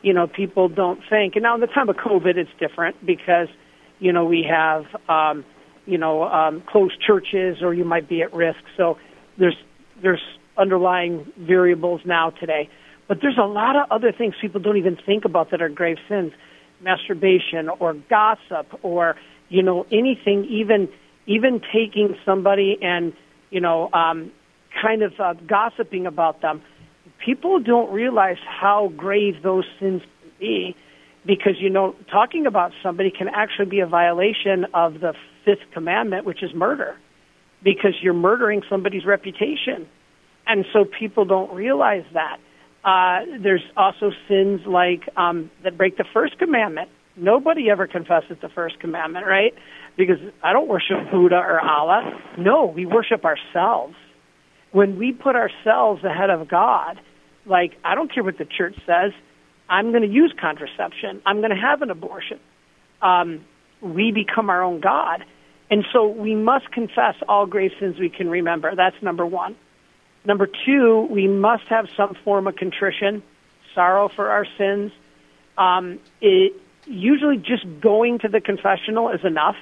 You 0.02 0.14
know, 0.14 0.28
people 0.28 0.70
don't 0.70 1.02
think, 1.10 1.36
and 1.36 1.44
now 1.44 1.56
in 1.56 1.62
the 1.62 1.68
time 1.68 1.90
of 1.90 1.98
COVID, 1.98 2.38
it's 2.38 2.52
different 2.60 3.06
because– 3.06 3.50
you 4.04 4.12
know, 4.12 4.26
we 4.26 4.46
have, 4.50 4.84
um, 5.08 5.46
you 5.86 5.98
know, 5.98 6.24
um, 6.26 6.62
closed 6.68 7.00
churches, 7.00 7.62
or 7.62 7.74
you 7.74 7.86
might 7.86 8.10
be 8.10 8.22
at 8.22 8.34
risk. 8.34 8.60
So 8.76 8.98
there's 9.38 9.56
there's 10.02 10.22
underlying 10.58 11.32
variables 11.40 12.02
now 12.06 12.32
today. 12.32 12.70
But 13.08 13.20
there's 13.22 13.38
a 13.38 13.48
lot 13.48 13.78
of 13.78 13.90
other 13.90 14.12
things 14.12 14.36
people 14.42 14.60
don't 14.60 14.76
even 14.76 14.98
think 15.06 15.24
about 15.24 15.52
that 15.52 15.62
are 15.62 15.70
grave 15.70 15.98
sins. 16.10 16.34
Masturbation 16.82 17.70
or 17.80 17.94
gossip 18.10 18.68
or, 18.84 19.16
you 19.48 19.64
know, 19.64 19.86
anything, 19.90 20.46
even 20.50 20.90
even 21.26 21.62
taking 21.74 22.18
somebody 22.26 22.78
and, 22.82 23.14
you 23.52 23.62
know, 23.62 23.90
um, 23.94 24.34
kind 24.82 25.02
of 25.02 25.14
uh, 25.18 25.34
gossiping 25.48 26.06
about 26.06 26.42
them. 26.42 26.62
People 27.24 27.62
don't 27.62 27.90
realize 27.94 28.42
how 28.46 28.92
grave 28.98 29.36
those 29.42 29.64
sins 29.80 30.02
can 30.02 30.32
be 30.42 30.76
because, 31.26 31.54
you 31.60 31.70
know, 31.70 31.96
talking 32.12 32.46
about 32.46 32.72
somebody 32.82 33.12
can 33.12 33.28
actually 33.28 33.66
be 33.66 33.80
a 33.80 33.88
violation 33.88 34.66
of 34.74 34.96
the 34.96 35.14
fifth 35.46 35.72
commandment, 35.74 36.26
which 36.26 36.44
is 36.44 36.54
murder, 36.54 36.96
because 37.64 37.94
you're 38.02 38.14
murdering 38.14 38.62
somebody's 38.70 39.06
reputation. 39.06 39.88
And 40.46 40.66
so 40.74 40.86
people 40.86 41.26
don't 41.26 41.54
realize 41.54 42.04
that. 42.14 42.38
Uh, 42.84 43.40
there's 43.42 43.64
also 43.78 44.12
sins 44.28 44.62
like 44.68 45.08
um, 45.16 45.50
that 45.64 45.78
break 45.78 45.98
the 45.98 46.06
first 46.14 46.38
commandment. 46.38 46.90
Nobody 47.16 47.70
ever 47.70 47.88
confesses 47.88 48.38
the 48.42 48.50
first 48.50 48.80
commandment, 48.80 49.26
right? 49.26 49.54
Because 49.96 50.18
I 50.44 50.52
don't 50.52 50.68
worship 50.68 50.98
Buddha 51.12 51.36
or 51.36 51.62
Allah. 51.62 52.20
No, 52.38 52.66
we 52.66 52.86
worship 52.86 53.24
ourselves. 53.24 53.96
When 54.72 54.98
we 54.98 55.14
put 55.14 55.36
ourselves 55.36 56.04
ahead 56.04 56.30
of 56.30 56.50
God, 56.50 57.00
like 57.46 57.74
I 57.86 57.96
don't 57.96 58.14
care 58.14 58.24
what 58.24 58.38
the 58.38 58.46
church 58.46 58.76
says, 58.86 59.14
I'm 59.70 59.92
going 59.92 60.04
to 60.04 60.10
use 60.10 60.34
contraception. 60.40 61.22
I'm 61.26 61.40
going 61.40 61.52
to 61.52 61.56
have 61.56 61.82
an 61.82 61.90
abortion. 61.90 62.40
Um, 63.02 63.46
we 63.82 64.12
become 64.12 64.50
our 64.50 64.64
own 64.64 64.80
God. 64.80 65.26
And 65.70 65.86
so 65.92 66.08
we 66.08 66.36
must 66.36 66.72
confess 66.72 67.16
all 67.28 67.46
grave 67.46 67.72
sins 67.80 67.98
we 67.98 68.10
can 68.10 68.30
remember. 68.30 68.76
That's 68.76 68.96
number 69.02 69.26
one. 69.26 69.56
Number 70.26 70.48
two, 70.48 71.08
we 71.10 71.28
must 71.28 71.64
have 71.66 71.88
some 71.98 72.16
form 72.24 72.48
of 72.48 72.56
contrition, 72.56 73.24
sorrow 73.74 74.08
for 74.08 74.30
our 74.30 74.46
sins. 74.58 74.92
Um, 75.58 76.00
it, 76.22 76.54
usually, 76.86 77.38
just 77.38 77.66
going 77.82 78.20
to 78.20 78.28
the 78.28 78.40
confessional 78.40 79.10
is 79.10 79.26
enough. 79.26 79.56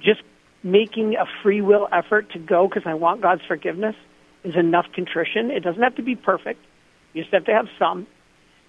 Just 0.00 0.22
making 0.62 1.16
a 1.16 1.26
free 1.42 1.60
will 1.60 1.88
effort 1.92 2.30
to 2.32 2.38
go 2.38 2.66
because 2.66 2.84
I 2.86 2.94
want 2.94 3.20
God's 3.20 3.42
forgiveness 3.46 3.94
is 4.42 4.56
enough 4.56 4.86
contrition. 4.92 5.50
It 5.50 5.60
doesn't 5.60 5.82
have 5.82 5.96
to 5.96 6.02
be 6.02 6.16
perfect. 6.16 6.64
You 7.12 7.22
just 7.22 7.34
have 7.34 7.44
to 7.44 7.52
have 7.52 7.68
some. 7.78 8.06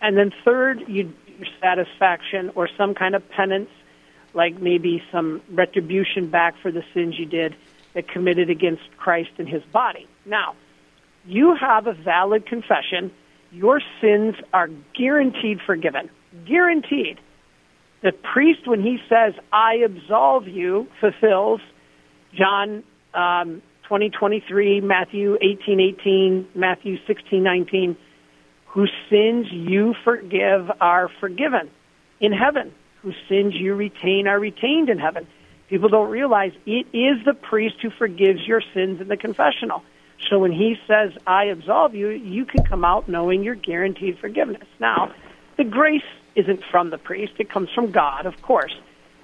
And 0.02 0.18
then 0.18 0.32
third, 0.44 0.84
you 0.88 1.14
your 1.38 1.48
satisfaction 1.60 2.52
or 2.56 2.70
some 2.78 2.94
kind 2.94 3.16
of 3.16 3.28
penance, 3.30 3.70
like 4.34 4.62
maybe 4.62 5.04
some 5.12 5.42
retribution 5.52 6.30
back 6.30 6.56
for 6.62 6.72
the 6.72 6.84
sins 6.94 7.18
you 7.18 7.26
did 7.26 7.56
that 7.94 8.08
committed 8.08 8.50
against 8.50 8.84
Christ 8.98 9.32
and 9.38 9.48
His 9.48 9.64
body. 9.72 10.08
Now, 10.26 10.56
you 11.26 11.56
have 11.56 11.88
a 11.88 11.94
valid 11.94 12.46
confession, 12.46 13.12
your 13.52 13.82
sins 14.02 14.36
are 14.54 14.70
guaranteed 14.94 15.60
forgiven. 15.66 16.10
Guaranteed. 16.46 17.20
The 18.02 18.12
priest, 18.12 18.68
when 18.68 18.82
he 18.82 19.00
says, 19.10 19.34
I 19.52 19.76
absolve 19.76 20.48
you, 20.48 20.88
fulfills 21.00 21.62
John 22.34 22.84
um, 23.14 23.62
20, 23.88 24.10
23, 24.10 24.82
Matthew 24.82 25.38
18, 25.42 25.80
18, 25.80 26.48
Matthew 26.54 26.98
16, 27.08 27.42
19, 27.42 27.98
whose 28.76 28.92
sins 29.10 29.48
you 29.52 29.96
forgive 30.04 30.70
are 30.82 31.10
forgiven 31.22 31.72
in 32.20 32.34
heaven, 32.34 32.74
whose 33.02 33.16
sins 33.30 33.56
you 33.56 33.74
retain 33.74 34.28
are 34.28 34.38
retained 34.38 34.90
in 34.90 35.00
heaven. 35.00 35.26
People 35.70 35.88
don't 35.88 36.12
realize 36.12 36.52
it 36.66 36.86
is 36.92 37.24
the 37.24 37.34
priest 37.34 37.78
who 37.82 37.90
forgives 37.90 38.46
your 38.46 38.62
sins 38.74 39.00
in 39.00 39.08
the 39.08 39.16
confessional. 39.16 39.82
So 40.30 40.40
when 40.40 40.52
he 40.52 40.76
says, 40.88 41.14
I 41.26 41.46
absolve 41.46 41.96
you, 41.96 42.10
you 42.10 42.44
can 42.44 42.66
come 42.66 42.84
out 42.84 43.08
knowing 43.08 43.44
you're 43.44 43.56
guaranteed 43.56 44.20
forgiveness. 44.20 44.68
Now, 44.78 45.14
the 45.56 45.64
grace 45.64 46.04
isn't 46.36 46.62
from 46.70 46.90
the 46.90 46.98
priest, 46.98 47.34
it 47.40 47.50
comes 47.50 47.70
from 47.74 47.92
God, 47.92 48.26
of 48.26 48.42
course. 48.42 48.76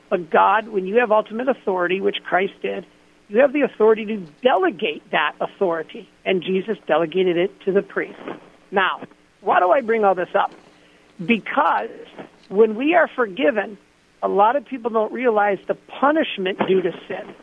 But 0.10 0.29
God, 0.29 0.70
when 0.70 0.86
you 0.86 1.00
have 1.00 1.12
ultimate 1.12 1.50
authority, 1.50 2.00
which 2.00 2.24
Christ 2.24 2.53
did, 2.62 2.86
you 3.27 3.39
have 3.39 3.51
the 3.51 3.62
authority 3.62 4.05
to 4.05 4.17
delegate 4.41 5.12
that 5.12 5.36
authority. 5.41 6.08
And 6.24 6.41
Jesus 6.41 6.77
delegated 6.88 7.36
it 7.36 7.60
to 7.65 7.74
the 7.74 7.81
priest. 7.81 8.20
Now, 8.72 9.01
why 9.42 9.60
do 9.60 9.72
I 9.72 9.82
bring 9.82 10.04
all 10.04 10.16
this 10.16 10.34
up? 10.34 10.54
Because 11.24 11.90
when 12.50 12.76
we 12.76 12.96
are 12.96 13.10
forgiven, 13.16 13.78
a 14.24 14.28
lot 14.28 14.56
of 14.56 14.66
people 14.66 14.90
don't 14.92 15.12
realize 15.12 15.60
the 15.68 15.76
punishment 15.76 16.60
due 16.68 16.82
to 16.82 16.92
sin 17.08 17.36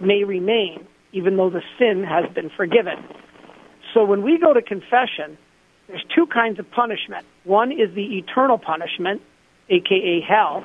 may 0.00 0.24
remain 0.24 0.86
even 1.12 1.36
though 1.36 1.48
the 1.48 1.62
sin 1.78 2.04
has 2.04 2.30
been 2.34 2.50
forgiven. 2.50 3.02
So 3.94 4.04
when 4.04 4.22
we 4.22 4.38
go 4.38 4.52
to 4.52 4.60
confession, 4.60 5.38
there's 5.88 6.04
two 6.14 6.26
kinds 6.26 6.58
of 6.58 6.70
punishment. 6.70 7.26
One 7.44 7.72
is 7.72 7.94
the 7.94 8.18
eternal 8.18 8.58
punishment, 8.58 9.22
aka 9.70 10.20
hell. 10.20 10.62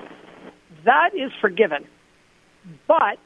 That 0.83 1.11
is 1.15 1.31
forgiven. 1.39 1.85
But 2.87 3.17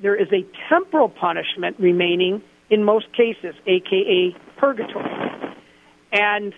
there 0.00 0.16
is 0.16 0.28
a 0.32 0.46
temporal 0.70 1.10
punishment 1.10 1.76
remaining 1.78 2.42
in 2.70 2.84
most 2.84 3.12
cases, 3.12 3.54
aka 3.66 4.34
purgatory. 4.56 5.10
And 6.12 6.54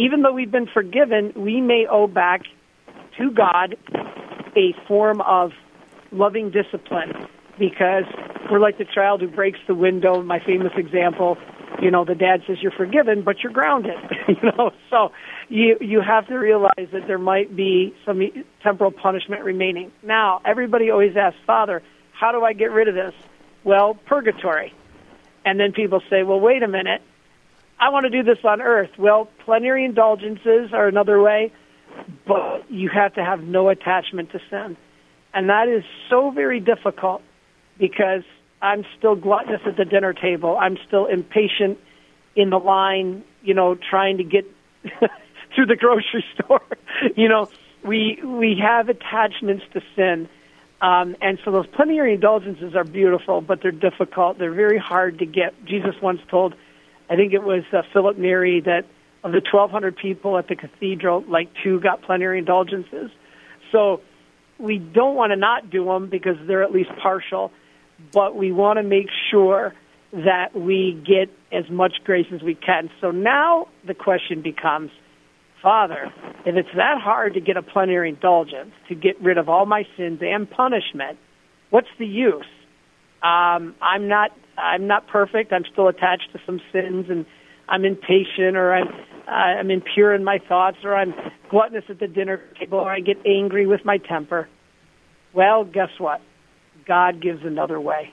even 0.00 0.22
though 0.22 0.32
we've 0.32 0.50
been 0.50 0.66
forgiven, 0.66 1.32
we 1.36 1.60
may 1.60 1.86
owe 1.88 2.06
back 2.06 2.42
to 3.18 3.30
God 3.30 3.76
a 4.56 4.74
form 4.88 5.20
of 5.20 5.52
loving 6.10 6.50
discipline 6.50 7.12
because 7.58 8.04
we're 8.50 8.60
like 8.60 8.78
the 8.78 8.86
child 8.86 9.20
who 9.20 9.28
breaks 9.28 9.58
the 9.66 9.74
window. 9.74 10.22
My 10.22 10.40
famous 10.40 10.72
example, 10.76 11.36
you 11.82 11.90
know, 11.90 12.06
the 12.06 12.14
dad 12.14 12.42
says 12.46 12.56
you're 12.62 12.72
forgiven, 12.72 13.22
but 13.22 13.42
you're 13.42 13.52
grounded. 13.52 13.98
you 14.28 14.50
know, 14.56 14.70
so 14.88 15.12
you 15.50 15.76
you 15.82 16.00
have 16.00 16.26
to 16.28 16.36
realize 16.36 16.88
that 16.92 17.06
there 17.06 17.18
might 17.18 17.54
be 17.54 17.94
some 18.06 18.22
temporal 18.62 18.92
punishment 18.92 19.44
remaining. 19.44 19.92
Now, 20.02 20.40
everybody 20.46 20.90
always 20.90 21.14
asks, 21.14 21.38
Father, 21.46 21.82
how 22.12 22.32
do 22.32 22.42
I 22.42 22.54
get 22.54 22.70
rid 22.70 22.88
of 22.88 22.94
this? 22.94 23.14
Well, 23.64 23.94
purgatory. 24.06 24.72
And 25.44 25.60
then 25.60 25.72
people 25.72 26.02
say, 26.10 26.22
well, 26.22 26.40
wait 26.40 26.62
a 26.62 26.68
minute. 26.68 27.02
I 27.80 27.88
want 27.88 28.04
to 28.04 28.10
do 28.10 28.22
this 28.22 28.44
on 28.44 28.60
earth. 28.60 28.90
Well, 28.98 29.28
plenary 29.44 29.86
indulgences 29.86 30.72
are 30.72 30.86
another 30.86 31.20
way, 31.20 31.50
but 32.26 32.70
you 32.70 32.90
have 32.90 33.14
to 33.14 33.24
have 33.24 33.40
no 33.40 33.70
attachment 33.70 34.30
to 34.32 34.40
sin. 34.50 34.76
And 35.32 35.48
that 35.48 35.66
is 35.66 35.82
so 36.10 36.30
very 36.30 36.60
difficult 36.60 37.22
because 37.78 38.22
I'm 38.60 38.84
still 38.98 39.16
gluttonous 39.16 39.62
at 39.64 39.78
the 39.78 39.86
dinner 39.86 40.12
table. 40.12 40.58
I'm 40.60 40.76
still 40.86 41.06
impatient 41.06 41.78
in 42.36 42.50
the 42.50 42.58
line, 42.58 43.24
you 43.42 43.54
know, 43.54 43.74
trying 43.74 44.18
to 44.18 44.24
get 44.24 44.44
through 45.54 45.66
the 45.66 45.76
grocery 45.76 46.24
store. 46.34 46.62
you 47.16 47.28
know, 47.28 47.48
we 47.82 48.20
we 48.22 48.60
have 48.62 48.90
attachments 48.90 49.64
to 49.72 49.80
sin. 49.96 50.28
Um, 50.82 51.16
and 51.20 51.38
so 51.44 51.50
those 51.50 51.66
plenary 51.66 52.14
indulgences 52.14 52.74
are 52.74 52.84
beautiful, 52.84 53.40
but 53.40 53.62
they're 53.62 53.70
difficult. 53.70 54.38
They're 54.38 54.52
very 54.52 54.78
hard 54.78 55.18
to 55.18 55.26
get. 55.26 55.54
Jesus 55.66 55.94
once 56.02 56.20
told, 56.30 56.54
I 57.10 57.16
think 57.16 57.34
it 57.34 57.42
was 57.42 57.64
uh, 57.72 57.82
Philip 57.92 58.16
Neri, 58.16 58.62
that 58.64 58.84
of 59.22 59.32
the 59.32 59.42
1,200 59.52 59.96
people 59.96 60.38
at 60.38 60.48
the 60.48 60.56
cathedral, 60.56 61.22
like 61.28 61.50
two 61.62 61.80
got 61.80 62.00
plenary 62.02 62.38
indulgences. 62.38 63.10
So 63.72 64.00
we 64.58 64.78
don't 64.78 65.14
want 65.14 65.32
to 65.32 65.36
not 65.36 65.68
do 65.68 65.84
them 65.84 66.08
because 66.08 66.36
they're 66.46 66.62
at 66.62 66.72
least 66.72 66.90
partial 67.02 67.50
but 68.12 68.36
we 68.36 68.52
want 68.52 68.78
to 68.78 68.82
make 68.82 69.08
sure 69.30 69.74
that 70.12 70.54
we 70.54 71.00
get 71.06 71.30
as 71.56 71.70
much 71.70 71.92
grace 72.04 72.26
as 72.34 72.42
we 72.42 72.54
can. 72.54 72.90
So 73.00 73.10
now 73.10 73.68
the 73.86 73.94
question 73.94 74.42
becomes, 74.42 74.90
Father, 75.62 76.12
if 76.46 76.56
it's 76.56 76.68
that 76.74 77.00
hard 77.00 77.34
to 77.34 77.40
get 77.40 77.56
a 77.56 77.62
plenary 77.62 78.08
indulgence, 78.08 78.72
to 78.88 78.94
get 78.94 79.20
rid 79.20 79.38
of 79.38 79.48
all 79.48 79.66
my 79.66 79.84
sins 79.96 80.20
and 80.22 80.50
punishment, 80.50 81.18
what's 81.70 81.88
the 81.98 82.06
use? 82.06 82.46
Um, 83.22 83.74
I'm 83.80 84.08
not 84.08 84.30
I'm 84.62 84.86
not 84.86 85.06
perfect. 85.08 85.52
I'm 85.52 85.64
still 85.72 85.88
attached 85.88 86.32
to 86.32 86.40
some 86.46 86.60
sins, 86.72 87.06
and 87.08 87.26
I'm 87.68 87.84
impatient, 87.84 88.56
or 88.56 88.72
I'm 88.72 88.88
I'm 89.26 89.70
impure 89.70 90.14
in 90.14 90.24
my 90.24 90.38
thoughts, 90.38 90.78
or 90.84 90.94
I'm 90.94 91.14
gluttonous 91.50 91.84
at 91.88 92.00
the 92.00 92.08
dinner 92.08 92.42
table, 92.58 92.78
or 92.78 92.90
I 92.90 93.00
get 93.00 93.18
angry 93.24 93.66
with 93.66 93.84
my 93.84 93.98
temper. 93.98 94.48
Well, 95.32 95.64
guess 95.64 95.90
what? 95.98 96.20
God 96.86 97.22
gives 97.22 97.44
another 97.44 97.80
way. 97.80 98.12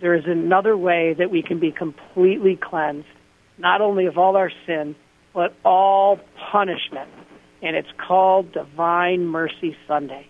There 0.00 0.14
is 0.14 0.24
another 0.26 0.76
way 0.76 1.14
that 1.18 1.30
we 1.30 1.42
can 1.42 1.58
be 1.58 1.72
completely 1.72 2.56
cleansed, 2.56 3.08
not 3.58 3.80
only 3.80 4.06
of 4.06 4.16
all 4.16 4.36
our 4.36 4.50
sin, 4.66 4.94
but 5.34 5.54
all 5.64 6.20
punishment. 6.50 7.10
And 7.60 7.76
it's 7.76 7.88
called 8.06 8.52
Divine 8.52 9.26
Mercy 9.26 9.76
Sunday. 9.86 10.26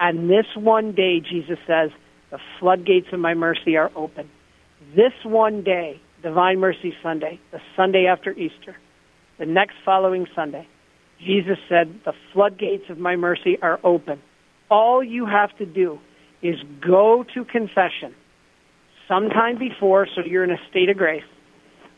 And 0.00 0.30
this 0.30 0.46
one 0.56 0.92
day, 0.92 1.20
Jesus 1.20 1.58
says, 1.66 1.90
the 2.30 2.38
floodgates 2.58 3.08
of 3.12 3.20
my 3.20 3.34
mercy 3.34 3.76
are 3.76 3.90
open. 3.94 4.30
This 4.94 5.12
one 5.22 5.62
day, 5.62 6.00
Divine 6.22 6.60
Mercy 6.60 6.94
Sunday, 7.02 7.38
the 7.50 7.60
Sunday 7.76 8.06
after 8.06 8.32
Easter, 8.32 8.76
the 9.38 9.44
next 9.44 9.74
following 9.84 10.26
Sunday, 10.34 10.66
Jesus 11.20 11.58
said, 11.68 12.00
the 12.06 12.14
floodgates 12.32 12.88
of 12.88 12.98
my 12.98 13.16
mercy 13.16 13.58
are 13.60 13.78
open. 13.84 14.20
All 14.70 15.04
you 15.04 15.26
have 15.26 15.54
to 15.58 15.66
do 15.66 15.98
is 16.42 16.56
go 16.80 17.24
to 17.34 17.44
confession 17.44 18.14
sometime 19.08 19.58
before, 19.58 20.06
so 20.14 20.22
you're 20.24 20.44
in 20.44 20.50
a 20.50 20.60
state 20.70 20.88
of 20.88 20.96
grace. 20.96 21.24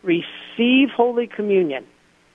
Receive 0.03 0.89
Holy 0.97 1.29
Communion, 1.29 1.87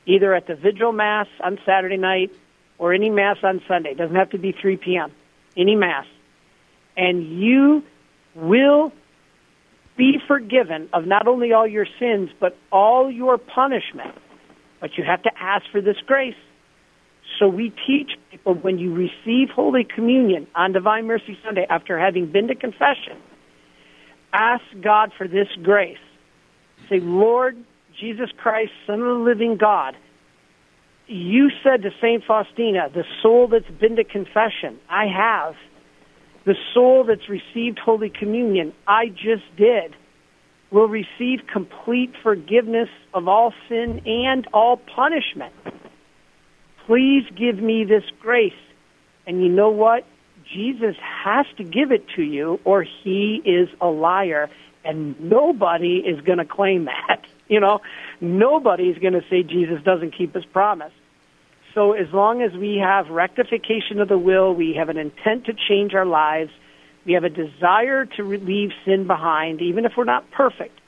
either 0.06 0.34
at 0.34 0.48
the 0.48 0.56
Vigil 0.56 0.94
Mass 0.94 1.28
on 1.44 1.58
Saturday 1.66 1.98
night 1.98 2.32
or 2.78 2.94
any 2.94 3.10
Mass 3.10 3.38
on 3.44 3.62
Sunday. 3.68 3.92
It 3.92 3.98
doesn't 3.98 4.16
have 4.16 4.30
to 4.30 4.38
be 4.38 4.54
3 4.54 4.78
p.m., 4.78 5.12
any 5.58 5.76
Mass. 5.76 6.06
And 6.96 7.42
you 7.42 7.84
will 8.36 8.94
be 9.98 10.18
forgiven 10.28 10.90
of 10.94 11.06
not 11.06 11.28
only 11.28 11.54
all 11.54 11.68
your 11.68 11.88
sins, 12.00 12.30
but 12.40 12.58
all 12.72 13.10
your 13.10 13.38
punishment. 13.38 14.16
But 14.82 14.98
you 14.98 15.04
have 15.04 15.24
to 15.24 15.32
ask 15.40 15.66
for 15.72 15.82
this 15.82 15.98
grace. 16.06 16.36
So 17.40 17.48
we 17.48 17.74
teach 17.88 18.12
people 18.32 18.54
when 18.54 18.78
you 18.78 18.94
receive 18.94 19.50
Holy 19.54 19.84
Communion 19.84 20.48
on 20.56 20.74
Divine 20.74 21.08
Mercy 21.08 21.38
Sunday 21.44 21.66
after 21.70 22.00
having 22.00 22.32
been 22.32 22.48
to 22.48 22.56
confession, 22.56 23.18
ask 24.32 24.64
God 24.82 25.12
for 25.18 25.28
this 25.28 25.48
grace. 25.64 25.98
Say, 26.90 27.00
Lord 27.00 27.58
Jesus 28.00 28.30
Christ, 28.38 28.72
Son 28.86 29.00
of 29.00 29.08
the 29.08 29.24
living 29.24 29.58
God, 29.58 29.96
you 31.08 31.50
said 31.64 31.82
to 31.84 31.90
St. 32.02 32.24
Faustina, 32.25 32.90
the 32.94 33.04
soul 33.22 33.48
that's 33.48 33.70
been 33.80 33.96
to 33.96 34.04
confession, 34.04 34.80
I 34.90 35.06
have. 35.06 35.56
The 36.46 36.56
soul 36.74 37.04
that's 37.04 37.28
received 37.28 37.80
Holy 37.80 38.10
Communion, 38.10 38.74
I 38.88 39.08
just 39.08 39.44
did, 39.58 39.96
will 40.72 40.88
receive 40.88 41.42
complete 41.52 42.14
forgiveness 42.22 42.90
of 43.14 43.28
all 43.28 43.54
sin 43.68 44.02
and 44.06 44.48
all 44.54 44.78
punishment. 44.78 45.54
Please 46.86 47.24
give 47.36 47.58
me 47.58 47.84
this 47.84 48.04
grace. 48.20 48.54
And 49.25 49.42
you 49.42 49.50
know 49.50 49.70
what? 49.70 50.06
Jesus 50.54 50.96
has 51.02 51.48
to 51.58 51.64
give 51.64 51.92
it 51.92 52.08
to 52.16 52.22
you 52.22 52.60
or 52.64 52.84
he 52.84 53.42
is 53.44 53.68
a 53.82 53.88
liar 53.88 54.50
and 54.84 55.20
nobody 55.20 55.98
is 55.98 56.22
going 56.22 56.38
to 56.38 56.46
claim 56.46 56.86
that. 56.86 57.25
You 57.48 57.60
know, 57.60 57.82
nobody 58.20 58.86
is 58.86 58.98
going 58.98 59.14
to 59.14 59.24
say 59.30 59.44
Jesus 59.44 59.80
doesn't 59.84 60.18
keep 60.18 60.34
his 60.34 60.46
promise. 60.46 60.92
So 61.75 61.91
as 61.91 62.08
long 62.13 62.41
as 62.41 62.53
we 62.53 62.77
have 62.77 63.10
rectification 63.10 64.00
of 64.00 64.08
the 64.08 64.17
will, 64.17 64.55
we 64.55 64.75
have 64.77 64.88
an 64.88 64.98
intent 64.98 65.46
to 65.46 65.53
change 65.53 65.94
our 65.94 66.05
lives, 66.05 66.50
we 67.05 67.13
have 67.13 67.25
a 67.25 67.29
desire 67.29 68.05
to 68.05 68.24
leave 68.24 68.72
sin 68.86 69.05
behind, 69.05 69.62
even 69.62 69.86
if 69.86 69.91
we're 69.98 70.05
not 70.05 70.32
perfect. 70.32 70.79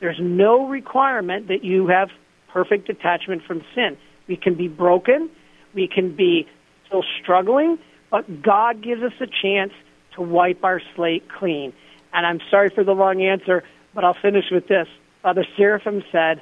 There's 0.00 0.18
no 0.20 0.68
requirement 0.68 1.48
that 1.48 1.64
you 1.64 1.86
have 1.86 2.10
perfect 2.52 2.88
detachment 2.88 3.42
from 3.44 3.62
sin. 3.74 3.96
We 4.26 4.36
can 4.36 4.54
be 4.56 4.66
broken, 4.66 5.30
we 5.74 5.86
can 5.88 6.14
be 6.14 6.48
still 6.86 7.04
struggling, 7.22 7.78
but 8.10 8.42
God 8.42 8.82
gives 8.82 9.02
us 9.02 9.12
a 9.20 9.26
chance 9.26 9.72
to 10.16 10.22
wipe 10.22 10.64
our 10.64 10.82
slate 10.96 11.28
clean. 11.38 11.72
And 12.12 12.26
I'm 12.26 12.40
sorry 12.50 12.70
for 12.70 12.82
the 12.82 12.92
long 12.92 13.22
answer, 13.22 13.62
but 13.94 14.04
I'll 14.04 14.16
finish 14.20 14.46
with 14.50 14.66
this. 14.66 14.88
Father 15.22 15.46
Seraphim 15.56 16.02
said, 16.10 16.40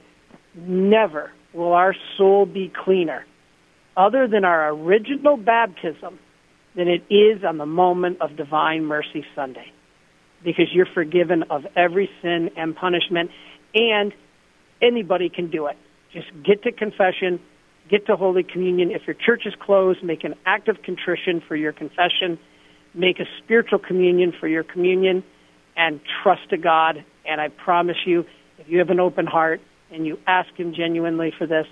Never 0.54 1.32
will 1.52 1.72
our 1.72 1.94
soul 2.16 2.46
be 2.46 2.72
cleaner, 2.74 3.26
other 3.96 4.26
than 4.26 4.44
our 4.44 4.70
original 4.70 5.36
baptism, 5.36 6.18
than 6.76 6.88
it 6.88 7.02
is 7.12 7.44
on 7.44 7.58
the 7.58 7.66
moment 7.66 8.20
of 8.20 8.36
Divine 8.36 8.84
Mercy 8.84 9.24
Sunday. 9.34 9.72
Because 10.42 10.66
you're 10.72 10.88
forgiven 10.92 11.44
of 11.50 11.64
every 11.76 12.10
sin 12.20 12.50
and 12.56 12.74
punishment, 12.74 13.30
and 13.74 14.12
anybody 14.82 15.28
can 15.28 15.50
do 15.50 15.66
it. 15.66 15.76
Just 16.12 16.26
get 16.44 16.62
to 16.64 16.72
confession, 16.72 17.40
get 17.90 18.06
to 18.06 18.16
Holy 18.16 18.42
Communion. 18.42 18.90
If 18.90 19.02
your 19.06 19.14
church 19.14 19.42
is 19.46 19.54
closed, 19.60 20.02
make 20.02 20.24
an 20.24 20.34
act 20.44 20.68
of 20.68 20.82
contrition 20.82 21.42
for 21.46 21.56
your 21.56 21.72
confession, 21.72 22.38
make 22.92 23.20
a 23.20 23.24
spiritual 23.42 23.78
communion 23.78 24.32
for 24.38 24.48
your 24.48 24.64
communion, 24.64 25.24
and 25.76 26.00
trust 26.22 26.50
to 26.50 26.56
God. 26.56 27.04
And 27.26 27.40
I 27.40 27.48
promise 27.48 27.96
you, 28.04 28.24
if 28.58 28.68
you 28.68 28.78
have 28.78 28.90
an 28.90 29.00
open 29.00 29.26
heart 29.26 29.60
and 29.90 30.06
you 30.06 30.18
ask 30.26 30.48
Him 30.56 30.74
genuinely 30.74 31.32
for 31.36 31.46
this, 31.46 31.66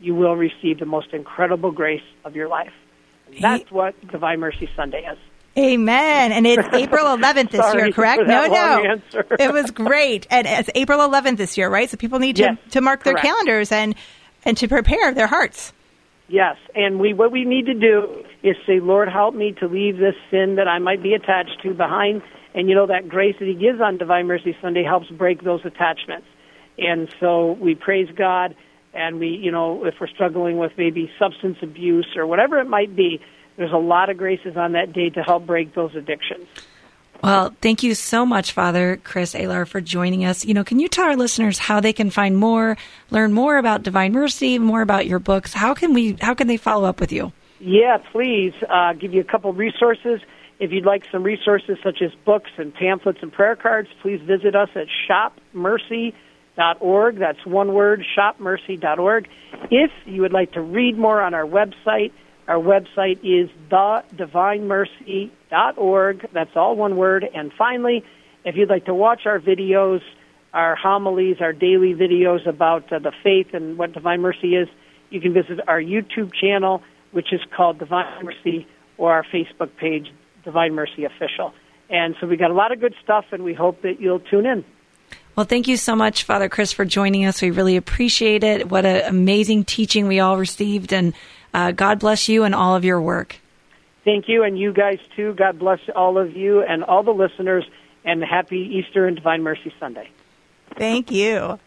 you 0.00 0.14
will 0.14 0.36
receive 0.36 0.78
the 0.78 0.86
most 0.86 1.12
incredible 1.12 1.70
grace 1.70 2.02
of 2.24 2.36
your 2.36 2.48
life. 2.48 2.72
That's 3.40 3.70
what 3.70 3.94
Divine 4.08 4.40
Mercy 4.40 4.68
Sunday 4.76 5.06
is. 5.10 5.18
Amen. 5.58 6.32
And 6.32 6.46
it's 6.46 6.68
April 6.72 7.04
11th 7.16 7.50
this 7.50 7.74
year, 7.74 7.90
correct? 7.90 8.22
no, 8.26 8.46
no. 8.46 9.00
it 9.38 9.52
was 9.52 9.70
great. 9.70 10.26
And 10.30 10.46
it's 10.46 10.70
April 10.74 11.00
11th 11.00 11.38
this 11.38 11.56
year, 11.56 11.68
right? 11.68 11.88
So 11.88 11.96
people 11.96 12.18
need 12.18 12.36
to, 12.36 12.42
Yes, 12.42 12.58
to 12.72 12.80
mark 12.80 13.04
their 13.04 13.14
calendars 13.14 13.72
and, 13.72 13.94
and 14.44 14.56
to 14.58 14.68
prepare 14.68 15.14
their 15.14 15.26
hearts. 15.26 15.72
Yes, 16.28 16.56
and 16.74 16.98
we 16.98 17.14
what 17.14 17.30
we 17.30 17.44
need 17.44 17.66
to 17.66 17.74
do 17.74 18.24
is 18.42 18.56
say, 18.66 18.80
Lord, 18.80 19.08
help 19.08 19.34
me 19.34 19.52
to 19.60 19.68
leave 19.68 19.96
this 19.96 20.16
sin 20.30 20.56
that 20.56 20.66
I 20.66 20.80
might 20.80 21.00
be 21.00 21.14
attached 21.14 21.62
to 21.62 21.72
behind. 21.72 22.22
And 22.52 22.68
you 22.68 22.74
know 22.74 22.86
that 22.86 23.08
grace 23.08 23.36
that 23.38 23.46
He 23.46 23.54
gives 23.54 23.80
on 23.80 23.96
Divine 23.96 24.26
Mercy 24.26 24.56
Sunday 24.60 24.82
helps 24.82 25.08
break 25.08 25.44
those 25.44 25.60
attachments. 25.64 26.26
And 26.78 27.08
so 27.20 27.52
we 27.52 27.76
praise 27.76 28.08
God, 28.16 28.56
and 28.96 29.20
we, 29.20 29.28
you 29.28 29.50
know, 29.50 29.84
if 29.84 29.94
we're 30.00 30.08
struggling 30.08 30.58
with 30.58 30.72
maybe 30.76 31.10
substance 31.18 31.58
abuse 31.62 32.08
or 32.16 32.26
whatever 32.26 32.58
it 32.58 32.68
might 32.68 32.96
be, 32.96 33.20
there's 33.56 33.72
a 33.72 33.78
lot 33.78 34.10
of 34.10 34.16
graces 34.16 34.56
on 34.56 34.72
that 34.72 34.92
day 34.92 35.10
to 35.10 35.22
help 35.22 35.46
break 35.46 35.74
those 35.74 35.94
addictions. 35.94 36.46
Well, 37.22 37.54
thank 37.60 37.82
you 37.82 37.94
so 37.94 38.26
much, 38.26 38.52
Father 38.52 39.00
Chris 39.02 39.34
Alar, 39.34 39.66
for 39.66 39.80
joining 39.80 40.24
us. 40.24 40.44
You 40.44 40.54
know, 40.54 40.64
can 40.64 40.78
you 40.78 40.88
tell 40.88 41.06
our 41.06 41.16
listeners 41.16 41.58
how 41.58 41.80
they 41.80 41.92
can 41.92 42.10
find 42.10 42.36
more, 42.36 42.76
learn 43.10 43.32
more 43.32 43.56
about 43.56 43.82
Divine 43.82 44.12
Mercy, 44.12 44.58
more 44.58 44.82
about 44.82 45.06
your 45.06 45.18
books? 45.18 45.52
How 45.52 45.74
can 45.74 45.94
we? 45.94 46.16
How 46.20 46.34
can 46.34 46.46
they 46.46 46.56
follow 46.56 46.86
up 46.86 47.00
with 47.00 47.12
you? 47.12 47.32
Yeah, 47.58 47.98
please 48.12 48.52
uh, 48.68 48.92
give 48.92 49.14
you 49.14 49.20
a 49.20 49.24
couple 49.24 49.52
resources. 49.52 50.20
If 50.58 50.72
you'd 50.72 50.86
like 50.86 51.04
some 51.10 51.22
resources 51.22 51.78
such 51.82 52.02
as 52.02 52.12
books 52.24 52.50
and 52.58 52.72
pamphlets 52.72 53.18
and 53.22 53.32
prayer 53.32 53.56
cards, 53.56 53.88
please 54.02 54.20
visit 54.20 54.54
us 54.54 54.68
at 54.74 54.86
shopmercy.org. 56.56 57.18
That's 57.18 57.44
one 57.44 57.74
word, 57.74 58.04
shopmercy.org. 58.16 59.28
If 59.70 59.90
you 60.04 60.22
would 60.22 60.32
like 60.32 60.52
to 60.52 60.60
read 60.60 60.96
more 60.98 61.20
on 61.20 61.34
our 61.34 61.44
website, 61.44 62.12
our 62.48 62.58
website 62.58 63.18
is 63.22 63.48
thedivinemercy.org. 63.70 66.26
That's 66.32 66.56
all 66.56 66.74
one 66.76 66.96
word. 66.96 67.24
And 67.34 67.52
finally, 67.56 68.04
if 68.44 68.56
you'd 68.56 68.70
like 68.70 68.86
to 68.86 68.94
watch 68.94 69.26
our 69.26 69.38
videos, 69.40 70.00
our 70.52 70.76
homilies, 70.76 71.38
our 71.40 71.52
daily 71.52 71.94
videos 71.94 72.46
about 72.46 72.92
uh, 72.92 73.00
the 73.00 73.10
faith 73.22 73.48
and 73.52 73.76
what 73.76 73.92
Divine 73.92 74.20
Mercy 74.20 74.54
is, 74.54 74.68
you 75.10 75.20
can 75.20 75.34
visit 75.34 75.60
our 75.68 75.80
YouTube 75.80 76.32
channel, 76.32 76.82
which 77.12 77.32
is 77.32 77.40
called 77.56 77.78
Divine 77.78 78.24
Mercy, 78.24 78.66
or 78.96 79.12
our 79.12 79.24
Facebook 79.24 79.76
page, 79.76 80.12
Divine 80.44 80.74
Mercy 80.74 81.04
Official. 81.04 81.52
And 81.88 82.16
so 82.20 82.26
we 82.26 82.36
got 82.36 82.50
a 82.50 82.54
lot 82.54 82.72
of 82.72 82.80
good 82.80 82.94
stuff, 83.02 83.26
and 83.30 83.44
we 83.44 83.54
hope 83.54 83.82
that 83.82 84.00
you'll 84.00 84.20
tune 84.20 84.46
in. 84.46 84.64
Well, 85.36 85.44
thank 85.44 85.68
you 85.68 85.76
so 85.76 85.94
much, 85.94 86.24
Father 86.24 86.48
Chris, 86.48 86.72
for 86.72 86.86
joining 86.86 87.26
us. 87.26 87.42
We 87.42 87.50
really 87.50 87.76
appreciate 87.76 88.42
it. 88.42 88.70
What 88.70 88.86
an 88.86 89.02
amazing 89.06 89.64
teaching 89.64 90.08
we 90.08 90.18
all 90.18 90.38
received, 90.38 90.94
and 90.94 91.12
uh, 91.52 91.72
God 91.72 91.98
bless 91.98 92.26
you 92.26 92.44
and 92.44 92.54
all 92.54 92.74
of 92.74 92.86
your 92.86 93.02
work. 93.02 93.36
Thank 94.02 94.28
you, 94.28 94.44
and 94.44 94.58
you 94.58 94.72
guys 94.72 94.98
too. 95.14 95.34
God 95.34 95.58
bless 95.58 95.80
all 95.94 96.16
of 96.16 96.34
you 96.34 96.62
and 96.62 96.82
all 96.82 97.02
the 97.02 97.12
listeners, 97.12 97.66
and 98.02 98.24
happy 98.24 98.60
Easter 98.60 99.06
and 99.06 99.14
Divine 99.14 99.42
Mercy 99.42 99.74
Sunday. 99.78 100.08
Thank 100.74 101.10
you. 101.10 101.58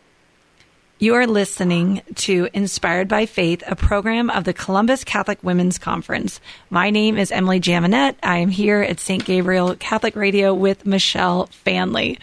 You 0.98 1.14
are 1.14 1.28
listening 1.28 2.02
to 2.16 2.50
Inspired 2.54 3.08
by 3.08 3.28
Faith, 3.28 3.64
a 3.68 3.76
program 3.76 4.32
of 4.32 4.46
the 4.46 4.54
Columbus 4.54 5.04
Catholic 5.04 5.44
Women's 5.44 5.78
Conference. 5.78 6.42
My 6.72 6.90
name 6.90 7.18
is 7.18 7.32
Emily 7.32 7.60
Jaminet. 7.62 8.16
I 8.24 8.40
am 8.40 8.50
here 8.50 8.82
at 8.82 9.00
St. 9.00 9.24
Gabriel 9.24 9.76
Catholic 9.76 10.16
Radio 10.16 10.56
with 10.56 10.88
Michelle 10.88 11.48
Faehnle. 11.66 12.18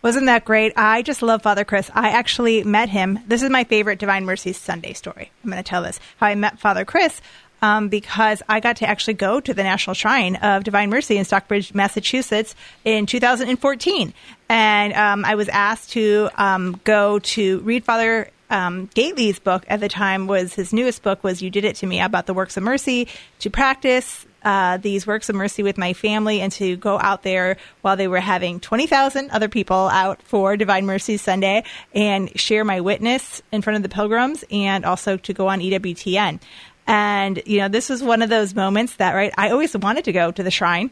Wasn't 0.00 0.26
that 0.26 0.44
great? 0.44 0.72
I 0.76 1.02
just 1.02 1.22
love 1.22 1.42
Father 1.42 1.64
Chris. 1.64 1.90
I 1.92 2.10
actually 2.10 2.62
met 2.62 2.88
him. 2.88 3.18
This 3.26 3.42
is 3.42 3.50
my 3.50 3.64
favorite 3.64 3.98
Divine 3.98 4.24
Mercy 4.24 4.52
Sunday 4.52 4.92
story. 4.92 5.32
I'm 5.42 5.50
going 5.50 5.62
to 5.62 5.68
tell 5.68 5.82
this 5.82 5.98
how 6.18 6.28
I 6.28 6.36
met 6.36 6.60
Father 6.60 6.84
Chris 6.84 7.20
um, 7.62 7.88
because 7.88 8.40
I 8.48 8.60
got 8.60 8.76
to 8.76 8.88
actually 8.88 9.14
go 9.14 9.40
to 9.40 9.52
the 9.52 9.64
National 9.64 9.94
Shrine 9.94 10.36
of 10.36 10.62
Divine 10.62 10.90
Mercy 10.90 11.16
in 11.16 11.24
Stockbridge, 11.24 11.74
Massachusetts 11.74 12.54
in 12.84 13.06
2014. 13.06 14.14
And 14.48 14.92
um, 14.92 15.24
I 15.24 15.34
was 15.34 15.48
asked 15.48 15.90
to 15.90 16.30
um, 16.36 16.80
go 16.84 17.18
to 17.18 17.58
read 17.60 17.84
Father 17.84 18.30
um, 18.50 18.86
Gaitley's 18.94 19.40
book 19.40 19.64
at 19.66 19.80
the 19.80 19.88
time 19.88 20.28
was 20.28 20.54
his 20.54 20.72
newest 20.72 21.02
book 21.02 21.24
was 21.24 21.42
You 21.42 21.50
Did 21.50 21.64
It 21.64 21.76
to 21.76 21.86
Me 21.86 22.00
about 22.00 22.26
the 22.26 22.34
works 22.34 22.56
of 22.56 22.62
mercy 22.62 23.08
to 23.40 23.50
practice 23.50 24.26
uh, 24.44 24.76
these 24.76 25.06
works 25.06 25.28
of 25.28 25.34
mercy 25.34 25.62
with 25.62 25.78
my 25.78 25.92
family 25.92 26.40
and 26.40 26.52
to 26.52 26.76
go 26.76 26.98
out 26.98 27.22
there 27.22 27.56
while 27.82 27.96
they 27.96 28.08
were 28.08 28.20
having 28.20 28.60
20,000 28.60 29.30
other 29.30 29.48
people 29.48 29.88
out 29.88 30.22
for 30.22 30.56
Divine 30.56 30.86
Mercy 30.86 31.16
Sunday 31.16 31.64
and 31.94 32.38
share 32.38 32.64
my 32.64 32.80
witness 32.80 33.42
in 33.52 33.62
front 33.62 33.76
of 33.76 33.82
the 33.82 33.88
pilgrims 33.88 34.44
and 34.50 34.84
also 34.84 35.16
to 35.16 35.32
go 35.32 35.48
on 35.48 35.60
EWTN. 35.60 36.40
And, 36.86 37.42
you 37.44 37.58
know, 37.58 37.68
this 37.68 37.90
was 37.90 38.02
one 38.02 38.22
of 38.22 38.30
those 38.30 38.54
moments 38.54 38.96
that, 38.96 39.14
right, 39.14 39.32
I 39.36 39.50
always 39.50 39.76
wanted 39.76 40.04
to 40.04 40.12
go 40.12 40.30
to 40.30 40.42
the 40.42 40.50
shrine, 40.50 40.90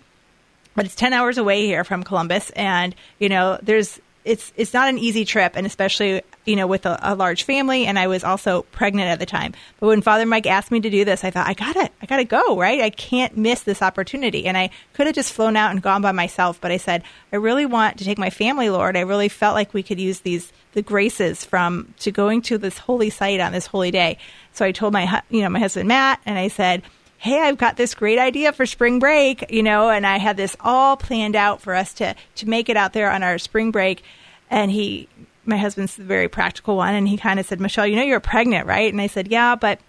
but 0.75 0.85
it's 0.85 0.95
10 0.95 1.15
hours 1.15 1.39
away 1.39 1.65
here 1.65 1.85
from 1.85 2.03
Columbus. 2.03 2.51
And, 2.51 2.95
you 3.19 3.31
know, 3.31 3.59
there's, 3.63 3.99
it's, 4.27 4.53
it's 4.57 4.75
not 4.75 4.89
an 4.89 4.99
easy 4.99 5.25
trip. 5.25 5.53
And 5.57 5.67
especially 5.67 6.23
you 6.47 6.55
know, 6.55 6.67
with 6.67 6.87
a, 6.87 6.99
a, 7.03 7.15
large 7.15 7.43
family, 7.43 7.87
and 7.87 7.99
I 7.99 8.07
was 8.07 8.25
also 8.25 8.63
pregnant 8.73 9.09
at 9.09 9.19
the 9.19 9.27
time. 9.27 9.53
But 9.81 9.89
when 9.89 10.01
Father 10.01 10.25
Mike 10.25 10.47
asked 10.47 10.71
me 10.71 10.81
to 10.81 10.89
do 10.89 11.05
this, 11.05 11.25
I 11.25 11.31
thought, 11.31 11.49
I 11.49 11.55
gotta, 11.55 11.91
I 12.01 12.07
gotta 12.07 12.25
go, 12.25 12.57
right? 12.57 12.81
I 12.81 12.91
can't 12.91 13.37
miss 13.37 13.63
this 13.63 13.83
opportunity. 13.83 14.47
And 14.47 14.57
I 14.57 14.71
could 14.95 15.07
have 15.07 15.15
just 15.15 15.33
flown 15.33 15.57
out 15.57 15.73
and 15.73 15.83
gone 15.83 16.03
by 16.03 16.13
myself, 16.13 16.61
but 16.61 16.71
I 16.71 16.77
said, 16.77 17.03
I 17.33 17.37
really 17.37 17.67
want 17.67 17.99
to 17.99 18.05
take 18.05 18.17
my 18.17 18.31
family, 18.31 18.71
Lord. 18.71 18.97
I 18.97 19.01
really 19.01 19.29
felt 19.29 19.55
like 19.55 19.75
we 19.75 19.83
could 19.83 20.01
use 20.01 20.21
these 20.21 20.53
the 20.73 20.83
graces 20.83 21.43
from 21.43 21.95
to 22.01 22.13
going 22.13 22.43
to 22.43 22.59
this 22.59 22.77
holy 22.77 23.09
site 23.09 23.41
on 23.41 23.53
this 23.53 23.67
holy 23.67 23.91
day. 23.91 24.19
So 24.53 24.65
I 24.65 24.73
told 24.73 24.93
my, 24.93 25.23
you 25.31 25.41
know, 25.41 25.49
my 25.49 25.59
husband 25.59 25.89
Matt, 25.89 26.21
and 26.27 26.39
I 26.39 26.49
said, 26.49 26.83
hey, 27.27 27.41
I've 27.41 27.59
got 27.59 27.77
this 27.77 27.95
great 27.95 28.19
idea 28.19 28.53
for 28.53 28.65
spring 28.65 28.99
break, 28.99 29.51
you 29.51 29.63
know, 29.63 29.91
and 29.91 30.07
I 30.07 30.19
had 30.19 30.37
this 30.37 30.57
all 30.61 30.97
planned 30.97 31.37
out 31.37 31.61
for 31.61 31.75
us 31.75 31.93
to 31.95 32.15
to 32.37 32.49
make 32.49 32.69
it 32.69 32.77
out 32.77 32.93
there 32.93 33.11
on 33.11 33.23
our 33.23 33.39
spring 33.39 33.71
break. 33.71 34.03
And 34.49 34.71
he 34.71 35.09
my 35.45 35.57
husband's 35.57 35.97
the 35.97 36.05
very 36.05 36.29
practical 36.29 36.77
one, 36.77 36.95
and 36.95 37.07
he 37.07 37.17
kind 37.17 37.39
of 37.39 37.47
said, 37.47 37.61
Michelle, 37.61 37.87
you 37.87 37.97
know 37.97 38.03
you're 38.03 38.21
pregnant, 38.21 38.67
right? 38.67 38.93
And 38.93 39.01
I 39.01 39.07
said, 39.09 39.29
yeah, 39.29 39.55
but 39.55 39.81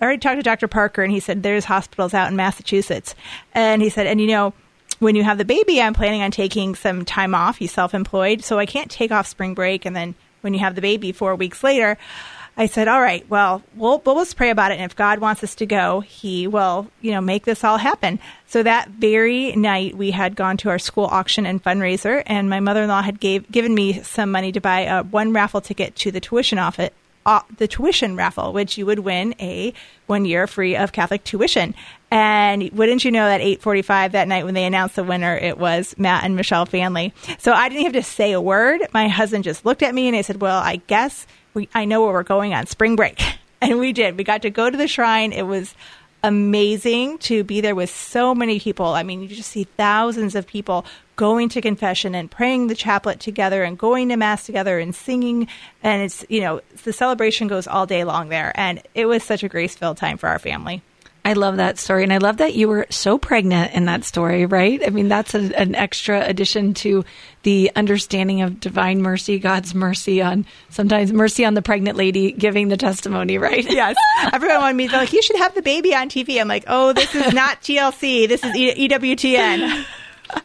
I 0.00 0.04
already 0.04 0.20
talked 0.20 0.38
to 0.38 0.42
Dr. 0.42 0.68
Parker, 0.68 1.02
and 1.02 1.12
he 1.12 1.20
said 1.20 1.42
there's 1.42 1.64
hospitals 1.64 2.14
out 2.14 2.30
in 2.30 2.36
Massachusetts, 2.36 3.14
and 3.54 3.82
he 3.82 3.90
said, 3.90 4.06
and 4.06 4.20
you 4.20 4.26
know. 4.26 4.52
When 4.98 5.14
you 5.14 5.24
have 5.24 5.36
the 5.36 5.44
baby, 5.44 5.82
I'm 5.82 5.92
planning 5.92 6.22
on 6.22 6.30
taking 6.30 6.74
some 6.74 7.04
time 7.04 7.34
off. 7.34 7.58
He's 7.58 7.70
self 7.70 7.92
employed, 7.92 8.42
so 8.42 8.58
I 8.58 8.64
can't 8.64 8.90
take 8.90 9.12
off 9.12 9.26
spring 9.26 9.52
break. 9.52 9.84
And 9.84 9.94
then 9.94 10.14
when 10.40 10.54
you 10.54 10.60
have 10.60 10.74
the 10.74 10.80
baby 10.80 11.12
four 11.12 11.34
weeks 11.34 11.62
later, 11.62 11.98
I 12.58 12.66
said, 12.66 12.88
all 12.88 13.00
right, 13.00 13.28
well, 13.28 13.62
we'll, 13.74 14.00
we'll 14.04 14.16
let's 14.16 14.32
pray 14.32 14.48
about 14.48 14.72
it. 14.72 14.76
And 14.76 14.90
if 14.90 14.96
God 14.96 15.18
wants 15.18 15.44
us 15.44 15.54
to 15.56 15.66
go, 15.66 16.00
he 16.00 16.46
will, 16.46 16.90
you 17.02 17.10
know, 17.10 17.20
make 17.20 17.44
this 17.44 17.62
all 17.62 17.76
happen. 17.76 18.18
So 18.46 18.62
that 18.62 18.88
very 18.88 19.54
night 19.54 19.94
we 19.94 20.10
had 20.10 20.36
gone 20.36 20.56
to 20.58 20.70
our 20.70 20.78
school 20.78 21.04
auction 21.04 21.44
and 21.44 21.62
fundraiser 21.62 22.22
and 22.24 22.48
my 22.48 22.60
mother-in-law 22.60 23.02
had 23.02 23.20
gave, 23.20 23.50
given 23.50 23.74
me 23.74 24.02
some 24.02 24.30
money 24.30 24.52
to 24.52 24.60
buy 24.60 24.82
a 24.82 25.02
one 25.02 25.34
raffle 25.34 25.60
ticket 25.60 25.96
to 25.96 26.10
the 26.10 26.20
tuition 26.20 26.58
office, 26.58 26.90
uh, 27.26 27.40
the 27.58 27.68
tuition 27.68 28.16
raffle, 28.16 28.54
which 28.54 28.78
you 28.78 28.86
would 28.86 29.00
win 29.00 29.34
a 29.38 29.74
one 30.06 30.24
year 30.24 30.46
free 30.46 30.76
of 30.76 30.92
Catholic 30.92 31.24
tuition. 31.24 31.74
And 32.10 32.70
wouldn't 32.70 33.04
you 33.04 33.10
know 33.10 33.26
that 33.26 33.40
8:45 33.40 34.12
that 34.12 34.28
night 34.28 34.44
when 34.44 34.54
they 34.54 34.64
announced 34.64 34.94
the 34.96 35.02
winner, 35.02 35.36
it 35.36 35.58
was 35.58 35.94
Matt 35.98 36.24
and 36.24 36.36
Michelle 36.36 36.66
Faehnle. 36.66 37.12
So 37.40 37.52
I 37.52 37.68
didn't 37.68 37.82
have 37.82 37.92
to 37.94 38.02
say 38.04 38.30
a 38.32 38.40
word. 38.40 38.80
My 38.94 39.08
husband 39.08 39.44
just 39.44 39.66
looked 39.66 39.82
at 39.82 39.94
me 39.94 40.06
and 40.06 40.16
I 40.16 40.22
said, 40.22 40.40
"Well, 40.40 40.58
I 40.58 40.76
guess 40.86 41.26
we, 41.56 41.68
I 41.74 41.86
know 41.86 42.02
where 42.02 42.12
we're 42.12 42.22
going 42.22 42.54
on 42.54 42.66
spring 42.66 42.94
break. 42.94 43.20
And 43.58 43.78
we 43.78 43.94
did. 43.94 44.18
We 44.18 44.22
got 44.22 44.42
to 44.42 44.50
go 44.50 44.68
to 44.68 44.76
the 44.76 44.86
shrine. 44.86 45.32
It 45.32 45.46
was 45.46 45.74
amazing 46.22 47.16
to 47.20 47.42
be 47.42 47.62
there 47.62 47.74
with 47.74 47.88
so 47.88 48.34
many 48.34 48.60
people. 48.60 48.88
I 48.88 49.02
mean, 49.02 49.22
you 49.22 49.28
just 49.28 49.50
see 49.50 49.64
thousands 49.64 50.34
of 50.34 50.46
people 50.46 50.84
going 51.16 51.48
to 51.48 51.62
confession 51.62 52.14
and 52.14 52.30
praying 52.30 52.66
the 52.66 52.74
chaplet 52.74 53.18
together 53.18 53.64
and 53.64 53.78
going 53.78 54.10
to 54.10 54.16
mass 54.16 54.44
together 54.44 54.78
and 54.78 54.94
singing. 54.94 55.48
And 55.82 56.02
it's, 56.02 56.22
you 56.28 56.42
know, 56.42 56.60
the 56.84 56.92
celebration 56.92 57.48
goes 57.48 57.66
all 57.66 57.86
day 57.86 58.04
long 58.04 58.28
there. 58.28 58.52
And 58.54 58.82
it 58.94 59.06
was 59.06 59.24
such 59.24 59.42
a 59.42 59.48
grace 59.48 59.74
filled 59.74 59.96
time 59.96 60.18
for 60.18 60.28
our 60.28 60.38
family. 60.38 60.82
I 61.26 61.32
love 61.32 61.56
that 61.56 61.76
story. 61.76 62.04
And 62.04 62.12
I 62.12 62.18
love 62.18 62.36
that 62.36 62.54
you 62.54 62.68
were 62.68 62.86
so 62.88 63.18
pregnant 63.18 63.74
in 63.74 63.86
that 63.86 64.04
story, 64.04 64.46
right? 64.46 64.80
I 64.86 64.90
mean, 64.90 65.08
that's 65.08 65.34
a, 65.34 65.40
an 65.60 65.74
extra 65.74 66.24
addition 66.24 66.72
to 66.74 67.04
the 67.42 67.72
understanding 67.74 68.42
of 68.42 68.60
divine 68.60 69.02
mercy, 69.02 69.40
God's 69.40 69.74
mercy 69.74 70.22
on 70.22 70.46
sometimes 70.70 71.12
mercy 71.12 71.44
on 71.44 71.54
the 71.54 71.62
pregnant 71.62 71.96
lady 71.96 72.30
giving 72.30 72.68
the 72.68 72.76
testimony, 72.76 73.38
right? 73.38 73.68
Yes. 73.68 73.96
Everyone 74.32 74.60
wanted 74.60 74.76
me 74.76 74.86
to 74.86 74.92
be 74.92 74.96
like, 74.98 75.12
you 75.12 75.20
should 75.20 75.38
have 75.38 75.52
the 75.52 75.62
baby 75.62 75.96
on 75.96 76.08
TV. 76.08 76.40
I'm 76.40 76.46
like, 76.46 76.62
oh, 76.68 76.92
this 76.92 77.12
is 77.12 77.32
not 77.32 77.60
TLC. 77.60 78.28
This 78.28 78.44
is 78.44 78.52
EWTN. 78.52 79.84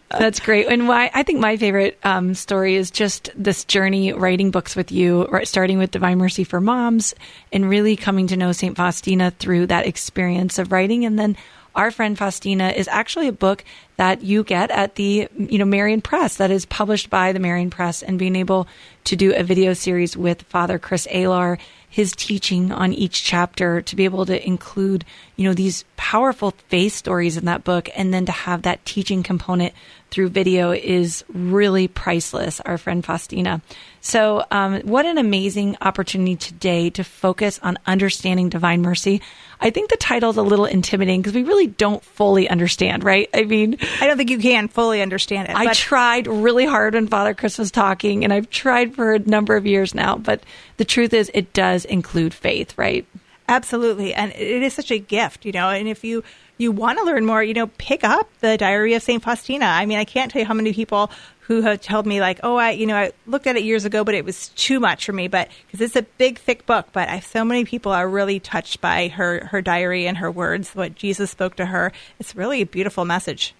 That's 0.09 0.39
great. 0.39 0.67
And 0.67 0.87
why 0.87 1.09
I 1.13 1.23
think 1.23 1.39
my 1.39 1.57
favorite 1.57 1.97
um, 2.03 2.33
story 2.33 2.75
is 2.75 2.91
just 2.91 3.29
this 3.35 3.63
journey 3.63 4.13
writing 4.13 4.51
books 4.51 4.75
with 4.75 4.91
you, 4.91 5.27
starting 5.43 5.77
with 5.77 5.91
Divine 5.91 6.17
Mercy 6.17 6.43
for 6.43 6.59
Moms 6.59 7.15
and 7.51 7.69
really 7.69 7.95
coming 7.95 8.27
to 8.27 8.37
know 8.37 8.51
St. 8.51 8.75
Faustina 8.75 9.31
through 9.31 9.67
that 9.67 9.87
experience 9.87 10.59
of 10.59 10.71
writing. 10.71 11.05
And 11.05 11.17
then 11.17 11.37
our 11.73 11.91
friend 11.91 12.17
Faustina 12.17 12.69
is 12.69 12.87
actually 12.89 13.29
a 13.29 13.33
book 13.33 13.63
that 13.95 14.21
you 14.21 14.43
get 14.43 14.71
at 14.71 14.95
the 14.95 15.29
you 15.37 15.57
know 15.57 15.65
Marian 15.65 16.01
Press 16.01 16.35
that 16.37 16.51
is 16.51 16.65
published 16.65 17.09
by 17.09 17.31
the 17.31 17.39
Marian 17.39 17.69
Press 17.69 18.03
and 18.03 18.19
being 18.19 18.35
able 18.35 18.67
to 19.05 19.15
do 19.15 19.33
a 19.33 19.43
video 19.43 19.73
series 19.73 20.17
with 20.17 20.41
Father 20.43 20.77
Chris 20.77 21.07
Alar 21.07 21.57
his 21.91 22.13
teaching 22.13 22.71
on 22.71 22.93
each 22.93 23.21
chapter 23.21 23.81
to 23.81 23.95
be 23.97 24.05
able 24.05 24.25
to 24.25 24.47
include, 24.47 25.03
you 25.41 25.47
know, 25.47 25.55
these 25.55 25.85
powerful 25.97 26.51
faith 26.67 26.93
stories 26.93 27.35
in 27.35 27.45
that 27.45 27.63
book 27.63 27.89
and 27.95 28.13
then 28.13 28.27
to 28.27 28.31
have 28.31 28.61
that 28.61 28.85
teaching 28.85 29.23
component 29.23 29.73
through 30.11 30.29
video 30.29 30.71
is 30.71 31.25
really 31.33 31.87
priceless, 31.87 32.59
our 32.59 32.77
friend 32.77 33.03
Faustina. 33.03 33.59
So, 34.01 34.45
um, 34.51 34.81
what 34.81 35.07
an 35.07 35.17
amazing 35.17 35.77
opportunity 35.81 36.35
today 36.35 36.91
to 36.91 37.03
focus 37.03 37.59
on 37.63 37.79
understanding 37.87 38.49
divine 38.49 38.83
mercy. 38.83 39.19
I 39.59 39.71
think 39.71 39.89
the 39.89 39.97
title 39.97 40.29
is 40.29 40.37
a 40.37 40.43
little 40.43 40.65
intimidating 40.65 41.21
because 41.21 41.33
we 41.33 41.41
really 41.41 41.65
don't 41.65 42.03
fully 42.03 42.47
understand, 42.47 43.03
right? 43.03 43.27
I 43.33 43.45
mean, 43.45 43.77
I 43.99 44.05
don't 44.05 44.17
think 44.17 44.29
you 44.29 44.37
can 44.37 44.67
fully 44.67 45.01
understand 45.01 45.49
it. 45.49 45.55
I 45.55 45.73
tried 45.73 46.27
really 46.27 46.67
hard 46.67 46.93
when 46.93 47.07
Father 47.07 47.33
Chris 47.33 47.57
was 47.57 47.71
talking, 47.71 48.23
and 48.23 48.31
I've 48.31 48.51
tried 48.51 48.93
for 48.93 49.15
a 49.15 49.19
number 49.19 49.55
of 49.55 49.65
years 49.65 49.95
now, 49.95 50.17
but 50.17 50.43
the 50.77 50.85
truth 50.85 51.15
is, 51.15 51.31
it 51.33 51.51
does 51.51 51.83
include 51.83 52.35
faith, 52.35 52.77
right? 52.77 53.07
Absolutely. 53.51 54.13
And 54.13 54.31
it 54.31 54.63
is 54.63 54.73
such 54.73 54.91
a 54.91 54.97
gift, 54.97 55.45
you 55.45 55.51
know, 55.51 55.69
and 55.69 55.85
if 55.85 56.05
you 56.05 56.23
you 56.57 56.71
want 56.71 56.99
to 56.99 57.03
learn 57.03 57.25
more, 57.25 57.43
you 57.43 57.53
know, 57.53 57.67
pick 57.67 58.01
up 58.01 58.29
the 58.39 58.55
Diary 58.55 58.93
of 58.93 59.03
St. 59.03 59.21
Faustina. 59.21 59.65
I 59.65 59.85
mean, 59.85 59.97
I 59.97 60.05
can't 60.05 60.31
tell 60.31 60.39
you 60.39 60.45
how 60.45 60.53
many 60.53 60.71
people 60.71 61.11
who 61.41 61.61
have 61.61 61.81
told 61.81 62.05
me 62.05 62.21
like, 62.21 62.39
oh, 62.43 62.55
I, 62.55 62.69
you 62.69 62.85
know, 62.85 62.95
I 62.95 63.11
looked 63.27 63.47
at 63.47 63.57
it 63.57 63.63
years 63.63 63.83
ago, 63.83 64.05
but 64.05 64.15
it 64.15 64.23
was 64.23 64.49
too 64.49 64.79
much 64.79 65.05
for 65.05 65.11
me. 65.11 65.27
But 65.27 65.49
because 65.67 65.81
it's 65.81 65.97
a 65.97 66.03
big, 66.03 66.39
thick 66.39 66.65
book, 66.65 66.87
but 66.93 67.09
I, 67.09 67.19
so 67.19 67.43
many 67.43 67.65
people 67.65 67.91
are 67.91 68.07
really 68.07 68.39
touched 68.39 68.79
by 68.79 69.09
her 69.09 69.47
her 69.47 69.61
diary 69.61 70.07
and 70.07 70.19
her 70.19 70.31
words, 70.31 70.73
what 70.73 70.95
Jesus 70.95 71.29
spoke 71.29 71.57
to 71.57 71.65
her. 71.65 71.91
It's 72.19 72.37
really 72.37 72.61
a 72.61 72.65
beautiful 72.65 73.03
message 73.03 73.53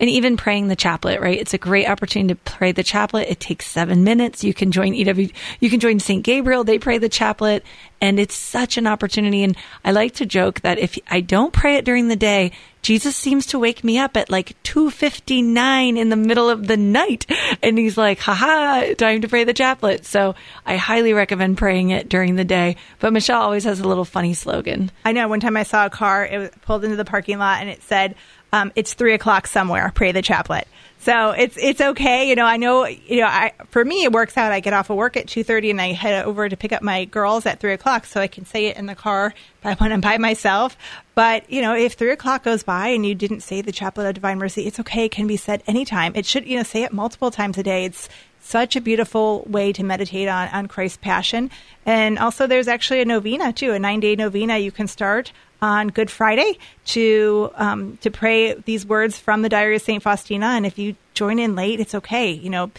and 0.00 0.10
even 0.10 0.36
praying 0.36 0.68
the 0.68 0.76
chaplet, 0.76 1.20
right? 1.20 1.38
It's 1.38 1.54
a 1.54 1.58
great 1.58 1.88
opportunity 1.88 2.34
to 2.34 2.40
pray 2.40 2.72
the 2.72 2.82
chaplet. 2.82 3.28
It 3.28 3.40
takes 3.40 3.66
seven 3.66 4.04
minutes. 4.04 4.42
You 4.42 4.54
can 4.54 4.72
join 4.72 4.94
EW, 4.94 5.28
you 5.60 5.70
can 5.70 5.80
join 5.80 6.00
St. 6.00 6.24
Gabriel. 6.24 6.64
They 6.64 6.78
pray 6.78 6.98
the 6.98 7.08
chaplet 7.08 7.64
and 8.00 8.18
it's 8.18 8.34
such 8.34 8.76
an 8.76 8.86
opportunity. 8.86 9.44
And 9.44 9.56
I 9.84 9.92
like 9.92 10.14
to 10.14 10.26
joke 10.26 10.60
that 10.62 10.78
if 10.78 10.98
I 11.08 11.20
don't 11.20 11.52
pray 11.52 11.76
it 11.76 11.84
during 11.84 12.08
the 12.08 12.16
day, 12.16 12.50
Jesus 12.82 13.14
seems 13.14 13.46
to 13.46 13.60
wake 13.60 13.84
me 13.84 13.96
up 13.96 14.16
at 14.16 14.28
like 14.28 14.60
2:59 14.64 15.96
in 15.96 16.08
the 16.08 16.16
middle 16.16 16.50
of 16.50 16.66
the 16.66 16.76
night 16.76 17.26
and 17.62 17.78
he's 17.78 17.96
like, 17.96 18.18
"Haha, 18.18 18.94
time 18.94 19.20
to 19.20 19.28
pray 19.28 19.44
the 19.44 19.54
chaplet." 19.54 20.04
So, 20.04 20.34
I 20.66 20.76
highly 20.76 21.12
recommend 21.12 21.58
praying 21.58 21.90
it 21.90 22.08
during 22.08 22.34
the 22.34 22.44
day. 22.44 22.76
But 22.98 23.12
Michelle 23.12 23.40
always 23.40 23.64
has 23.64 23.78
a 23.78 23.86
little 23.86 24.04
funny 24.04 24.34
slogan. 24.34 24.90
I 25.04 25.12
know 25.12 25.28
one 25.28 25.38
time 25.38 25.56
I 25.56 25.62
saw 25.62 25.86
a 25.86 25.90
car, 25.90 26.26
it 26.26 26.38
was 26.38 26.50
pulled 26.62 26.82
into 26.82 26.96
the 26.96 27.04
parking 27.04 27.38
lot 27.38 27.60
and 27.60 27.70
it 27.70 27.84
said, 27.84 28.16
um, 28.52 28.72
it's 28.76 28.94
three 28.94 29.14
o'clock 29.14 29.46
somewhere. 29.46 29.90
Pray 29.94 30.12
the 30.12 30.22
chaplet. 30.22 30.66
So 30.98 31.30
it's 31.30 31.56
it's 31.56 31.80
okay. 31.80 32.28
You 32.28 32.36
know, 32.36 32.44
I 32.44 32.58
know. 32.58 32.86
You 32.86 33.22
know, 33.22 33.26
I 33.26 33.52
for 33.70 33.84
me 33.84 34.04
it 34.04 34.12
works 34.12 34.36
out. 34.36 34.52
I 34.52 34.60
get 34.60 34.72
off 34.72 34.88
of 34.88 34.96
work 34.96 35.16
at 35.16 35.26
two 35.26 35.42
thirty 35.42 35.68
and 35.70 35.80
I 35.80 35.92
head 35.92 36.24
over 36.24 36.48
to 36.48 36.56
pick 36.56 36.70
up 36.70 36.80
my 36.80 37.06
girls 37.06 37.44
at 37.44 37.58
three 37.58 37.72
o'clock, 37.72 38.06
so 38.06 38.20
I 38.20 38.28
can 38.28 38.44
say 38.44 38.66
it 38.66 38.76
in 38.76 38.86
the 38.86 38.94
car 38.94 39.34
when 39.62 39.76
I'm 39.92 40.00
by 40.00 40.18
myself. 40.18 40.76
But 41.16 41.50
you 41.50 41.60
know, 41.60 41.74
if 41.74 41.94
three 41.94 42.12
o'clock 42.12 42.44
goes 42.44 42.62
by 42.62 42.88
and 42.88 43.04
you 43.04 43.16
didn't 43.16 43.40
say 43.40 43.62
the 43.62 43.72
chaplet 43.72 44.06
of 44.06 44.14
Divine 44.14 44.38
Mercy, 44.38 44.66
it's 44.66 44.78
okay. 44.78 45.06
It 45.06 45.10
can 45.10 45.26
be 45.26 45.36
said 45.36 45.64
anytime. 45.66 46.12
It 46.14 46.24
should 46.24 46.46
you 46.46 46.58
know 46.58 46.62
say 46.62 46.84
it 46.84 46.92
multiple 46.92 47.32
times 47.32 47.58
a 47.58 47.64
day. 47.64 47.84
It's 47.86 48.08
such 48.40 48.76
a 48.76 48.80
beautiful 48.80 49.44
way 49.48 49.72
to 49.72 49.82
meditate 49.82 50.28
on, 50.28 50.48
on 50.48 50.68
Christ's 50.68 50.98
passion. 50.98 51.50
And 51.84 52.18
also, 52.18 52.46
there's 52.46 52.68
actually 52.68 53.00
a 53.00 53.04
novena 53.04 53.52
too, 53.52 53.72
a 53.72 53.78
nine 53.80 53.98
day 53.98 54.14
novena 54.14 54.58
you 54.58 54.70
can 54.70 54.86
start 54.86 55.32
on 55.62 55.88
Good 55.88 56.10
Friday 56.10 56.58
to 56.86 57.50
um, 57.54 57.96
to 57.98 58.10
pray 58.10 58.54
these 58.54 58.84
words 58.84 59.18
from 59.18 59.42
the 59.42 59.48
Diary 59.48 59.76
of 59.76 59.82
Saint 59.82 60.02
Faustina. 60.02 60.46
And 60.46 60.66
if 60.66 60.78
you 60.78 60.96
join 61.14 61.38
in 61.38 61.54
late, 61.54 61.80
it's 61.80 61.94
okay. 61.94 62.32
You 62.32 62.50
know, 62.50 62.70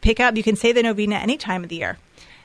pick 0.00 0.20
up. 0.20 0.36
You 0.36 0.42
can 0.42 0.56
say 0.56 0.72
the 0.72 0.82
novena 0.82 1.14
any 1.14 1.38
time 1.38 1.62
of 1.62 1.70
the 1.70 1.76
year. 1.76 1.98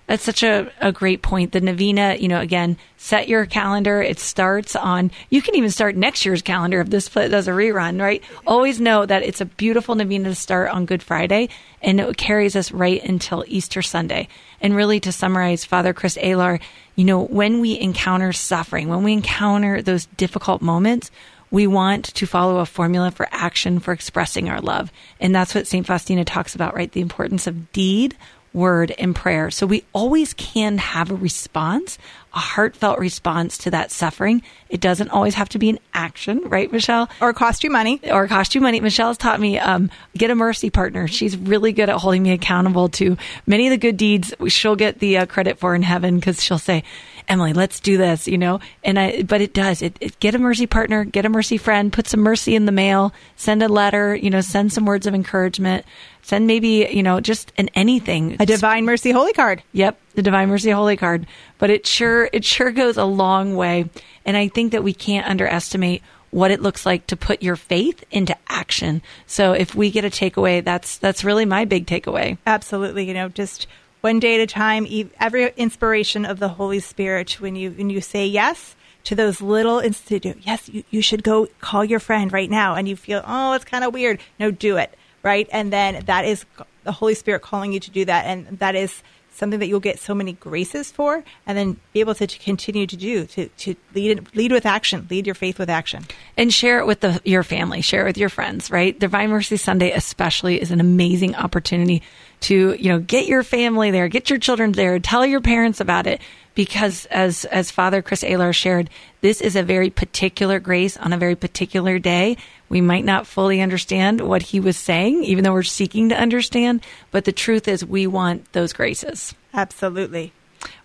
That's 0.08 0.24
such 0.24 0.42
a, 0.42 0.72
a 0.80 0.94
great 0.94 1.22
point. 1.22 1.52
The 1.52 1.60
novena, 1.60 2.16
you 2.18 2.30
know, 2.30 2.40
again, 2.40 2.78
set 2.96 3.28
your 3.28 3.46
calendar. 3.46 4.02
It 4.02 4.20
starts 4.20 4.74
on, 4.74 5.12
you 5.30 5.42
can 5.42 5.56
even 5.56 5.70
start 5.70 5.98
next 5.98 6.26
year's 6.26 6.42
calendar 6.42 6.80
if 6.80 6.90
this 6.90 7.10
does 7.10 7.48
a 7.50 7.52
rerun, 7.52 8.02
right? 8.02 8.24
Always 8.46 8.80
know 8.80 9.06
that 9.06 9.24
it's 9.24 9.42
a 9.42 9.46
beautiful 9.46 9.96
novena 9.96 10.30
to 10.30 10.36
start 10.36 10.70
on 10.70 10.86
Good 10.86 11.04
Friday 11.04 11.50
and 11.82 12.00
it 12.00 12.16
carries 12.16 12.56
us 12.56 12.72
right 12.72 13.04
until 13.04 13.44
Easter 13.48 13.82
Sunday. 13.82 14.30
And 14.62 14.76
really 14.76 15.02
to 15.02 15.12
summarize, 15.12 15.66
Father 15.66 15.94
Chris 15.94 16.18
Alar, 16.18 16.62
you 16.96 17.04
know, 17.04 17.24
when 17.26 17.60
we 17.60 17.78
encounter 17.78 18.32
suffering, 18.32 18.88
when 18.88 19.04
we 19.04 19.12
encounter 19.12 19.82
those 19.82 20.06
difficult 20.06 20.62
moments, 20.62 21.12
we 21.52 21.68
want 21.68 22.06
to 22.06 22.26
follow 22.26 22.60
a 22.60 22.66
formula 22.66 23.12
for 23.12 23.28
action 23.32 23.80
for 23.80 23.94
expressing 23.94 24.50
our 24.50 24.62
love. 24.62 24.92
And 25.20 25.34
that's 25.34 25.54
what 25.54 25.68
St. 25.68 25.86
Faustina 25.86 26.26
talks 26.26 26.56
about, 26.56 26.76
right? 26.76 26.92
The 26.92 27.02
importance 27.02 27.48
of 27.48 27.72
deed 27.72 28.18
word 28.54 28.94
and 28.98 29.16
prayer. 29.16 29.52
So 29.52 29.66
we 29.66 29.84
always 29.94 30.34
can 30.34 30.78
have 30.78 31.12
a 31.12 31.16
response, 31.16 31.98
a 32.34 32.40
heartfelt 32.40 33.00
response 33.00 33.58
to 33.60 33.72
that 33.72 33.92
suffering. 33.92 34.42
It 34.70 34.82
doesn't 34.82 35.10
always 35.10 35.36
have 35.36 35.50
to 35.50 35.60
be 35.60 35.70
an 35.70 35.80
action, 35.94 36.42
right, 36.50 36.72
Michelle? 36.72 37.10
Or 37.22 37.34
cost 37.34 37.64
you 37.64 37.70
money. 37.70 38.00
Or 38.10 38.28
cost 38.28 38.56
you 38.56 38.62
money. 38.62 38.80
Michelle's 38.80 39.18
taught 39.18 39.40
me 39.40 39.60
um, 39.60 39.90
get 40.18 40.32
a 40.32 40.36
mercy 40.36 40.70
partner. 40.70 41.08
She's 41.08 41.38
really 41.38 41.72
good 41.72 41.90
at 41.90 41.98
holding 41.98 42.24
me 42.24 42.32
accountable 42.32 42.90
to 42.90 43.18
many 43.46 43.68
of 43.68 43.72
the 43.72 43.78
good 43.78 43.98
deeds 43.98 44.34
she'll 44.48 44.76
get 44.76 45.00
the 45.00 45.20
uh, 45.20 45.26
credit 45.26 45.60
for 45.60 45.76
in 45.76 45.84
heaven 45.84 46.16
because 46.16 46.44
she'll 46.44 46.58
say, 46.58 46.84
Emily, 47.28 47.54
let's 47.54 47.80
do 47.80 47.98
this, 47.98 48.28
you 48.28 48.38
know? 48.38 48.60
And 48.84 48.98
I, 48.98 49.24
but 49.24 49.42
it 49.42 49.54
does. 49.54 49.82
It, 49.82 49.98
it, 50.00 50.20
get 50.20 50.36
a 50.36 50.40
mercy 50.40 50.66
partner, 50.66 51.04
get 51.04 51.26
a 51.26 51.30
mercy 51.30 51.58
friend, 51.58 51.92
put 51.92 52.08
some 52.08 52.22
mercy 52.22 52.56
in 52.56 52.66
the 52.66 52.72
mail, 52.72 53.14
send 53.36 53.62
a 53.62 53.68
letter, 53.68 54.16
you 54.16 54.30
know, 54.30 54.42
send 54.42 54.72
some 54.72 54.86
words 54.86 55.06
of 55.06 55.14
encouragement, 55.14 55.86
send 56.22 56.48
maybe, 56.48 56.88
you 56.90 57.04
know, 57.04 57.20
just 57.20 57.52
an 57.58 57.70
anything. 57.76 58.38
A 58.40 58.46
Divine 58.46 58.86
Mercy 58.86 59.12
Holy 59.12 59.34
Card. 59.34 59.62
Yep. 59.74 60.00
The 60.16 60.22
Divine 60.22 60.50
Mercy 60.50 60.72
Holy 60.72 60.96
Card. 60.96 61.28
But 61.58 61.70
it 61.70 61.86
sure, 61.86 62.30
it 62.32 62.46
sure 62.46 62.72
goes 62.72 62.98
a 62.98 63.06
long 63.06 63.56
way. 63.56 63.90
And 64.26 64.38
I 64.38 64.48
think 64.48 64.72
that 64.72 64.84
we 64.84 64.94
can't 64.94 65.28
underestimate 65.28 66.02
what 66.32 66.52
it 66.52 66.62
looks 66.62 66.86
like 66.86 67.08
to 67.08 67.18
put 67.18 67.42
your 67.42 67.56
faith 67.56 68.04
into 68.12 68.36
action. 68.48 69.02
So 69.26 69.54
if 69.54 69.76
we 69.76 69.92
get 69.92 70.06
a 70.06 70.10
takeaway, 70.10 70.64
that's, 70.64 70.98
that's 70.98 71.24
really 71.24 71.46
my 71.46 71.66
big 71.66 71.88
takeaway. 71.88 72.38
Absolutely. 72.46 73.06
You 73.06 73.14
know, 73.14 73.30
just 73.30 73.68
one 74.02 74.20
day 74.20 74.36
at 74.36 74.42
a 74.42 74.48
time, 74.48 74.88
every 75.20 75.52
inspiration 75.58 76.26
of 76.26 76.40
the 76.40 76.50
Holy 76.50 76.80
Spirit, 76.80 77.40
when 77.42 77.56
you, 77.56 77.72
when 77.72 77.90
you 77.90 78.02
say 78.02 78.26
yes, 78.28 78.76
to 79.08 79.16
those 79.16 79.40
little 79.40 79.80
institute. 79.80 80.38
Yes, 80.42 80.68
you, 80.68 80.84
you 80.90 81.02
should 81.02 81.24
go 81.24 81.48
call 81.62 81.86
your 81.86 82.00
friend 82.00 82.34
right 82.34 82.50
now. 82.50 82.76
And 82.76 82.90
you 82.90 82.98
feel, 82.98 83.24
oh, 83.26 83.54
it's 83.54 83.64
kind 83.64 83.86
of 83.86 83.94
weird. 83.94 84.20
No, 84.38 84.52
do 84.52 84.76
it. 84.76 84.94
Right. 85.24 85.48
And 85.50 85.72
then 85.72 86.04
that 86.08 86.26
is 86.26 86.46
the 86.84 86.92
Holy 86.92 87.14
Spirit 87.14 87.42
calling 87.42 87.72
you 87.72 87.80
to 87.80 87.90
do 87.90 88.04
that. 88.04 88.26
And 88.26 88.60
that 88.60 88.76
is 88.76 89.02
something 89.32 89.60
that 89.60 89.68
you'll 89.68 89.80
get 89.80 90.00
so 90.00 90.14
many 90.14 90.34
graces 90.34 90.92
for 90.92 91.24
and 91.46 91.58
then 91.58 91.80
be 91.94 92.02
able 92.02 92.16
to, 92.16 92.28
to 92.28 92.40
continue 92.40 92.88
to 92.88 92.98
do 92.98 93.26
to, 93.28 93.48
to 93.50 93.76
lead 93.94 94.28
lead 94.36 94.52
with 94.52 94.66
action 94.66 95.06
lead 95.12 95.28
your 95.28 95.36
faith 95.36 95.60
with 95.60 95.70
action 95.70 96.04
and 96.36 96.52
share 96.52 96.80
it 96.80 96.88
with 96.88 97.02
the, 97.02 97.22
your 97.24 97.44
family 97.44 97.82
share 97.82 98.02
it 98.02 98.10
with 98.10 98.18
your 98.18 98.30
friends 98.30 98.72
right 98.72 98.98
divine 98.98 99.30
mercy 99.30 99.56
sunday 99.56 99.92
especially 99.92 100.60
is 100.60 100.72
an 100.72 100.82
amazing 100.82 101.36
opportunity 101.36 102.02
to 102.42 102.74
you 102.74 102.90
know 102.90 103.00
get 103.00 103.26
your 103.26 103.44
family 103.44 103.92
there 103.92 104.08
get 104.08 104.30
your 104.30 104.40
children 104.40 104.72
there 104.74 105.00
tell 105.00 105.26
your 105.26 105.42
parents 105.42 105.80
about 105.80 106.08
it 106.08 106.22
because 106.58 107.06
as 107.06 107.46
as 107.46 107.70
Father 107.70 108.02
Chris 108.02 108.24
Alar 108.24 108.52
shared, 108.52 108.90
this 109.22 109.42
is 109.42 109.56
a 109.56 109.62
very 109.62 109.92
particular 109.92 110.60
grace 110.60 110.98
on 110.98 111.14
a 111.14 111.18
very 111.18 111.36
particular 111.36 112.00
day. 112.00 112.36
We 112.68 112.82
might 112.82 113.06
not 113.06 113.28
fully 113.28 113.62
understand 113.62 114.22
what 114.22 114.42
he 114.42 114.60
was 114.60 114.76
saying, 114.76 115.24
even 115.24 115.44
though 115.44 115.54
we're 115.54 115.62
seeking 115.62 116.10
to 116.10 116.20
understand. 116.20 116.84
But 117.12 117.26
the 117.26 117.32
truth 117.32 117.68
is, 117.68 117.86
we 117.86 118.08
want 118.08 118.52
those 118.54 118.74
graces. 118.74 119.36
Absolutely. 119.54 120.34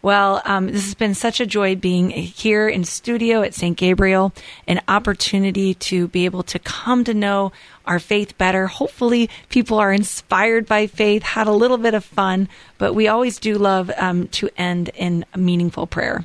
Well, 0.02 0.42
um, 0.44 0.66
this 0.66 0.84
has 0.84 0.94
been 0.94 1.14
such 1.14 1.40
a 1.40 1.46
joy 1.46 1.76
being 1.76 2.10
here 2.10 2.68
in 2.68 2.84
studio 2.84 3.42
at 3.42 3.54
St. 3.54 3.76
Gabriel, 3.76 4.32
an 4.66 4.80
opportunity 4.88 5.74
to 5.74 6.08
be 6.08 6.24
able 6.24 6.42
to 6.44 6.58
come 6.58 7.04
to 7.04 7.14
know 7.14 7.52
our 7.86 8.00
faith 8.00 8.36
better. 8.36 8.66
Hopefully, 8.66 9.30
people 9.48 9.78
are 9.78 9.92
inspired 9.92 10.66
by 10.66 10.88
faith, 10.88 11.22
had 11.22 11.46
a 11.46 11.52
little 11.52 11.78
bit 11.78 11.94
of 11.94 12.04
fun, 12.04 12.48
but 12.78 12.94
we 12.94 13.06
always 13.06 13.38
do 13.38 13.54
love 13.54 13.90
um, 13.96 14.26
to 14.28 14.50
end 14.56 14.90
in 14.94 15.24
a 15.34 15.38
meaningful 15.38 15.86
prayer. 15.86 16.24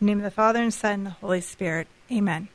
In 0.00 0.06
the 0.06 0.12
name 0.12 0.18
of 0.18 0.24
the 0.24 0.30
Father, 0.30 0.62
and 0.62 0.72
Son, 0.72 0.92
and 0.92 1.06
the 1.06 1.10
Holy 1.10 1.40
Spirit. 1.40 1.88
Amen. 2.12 2.48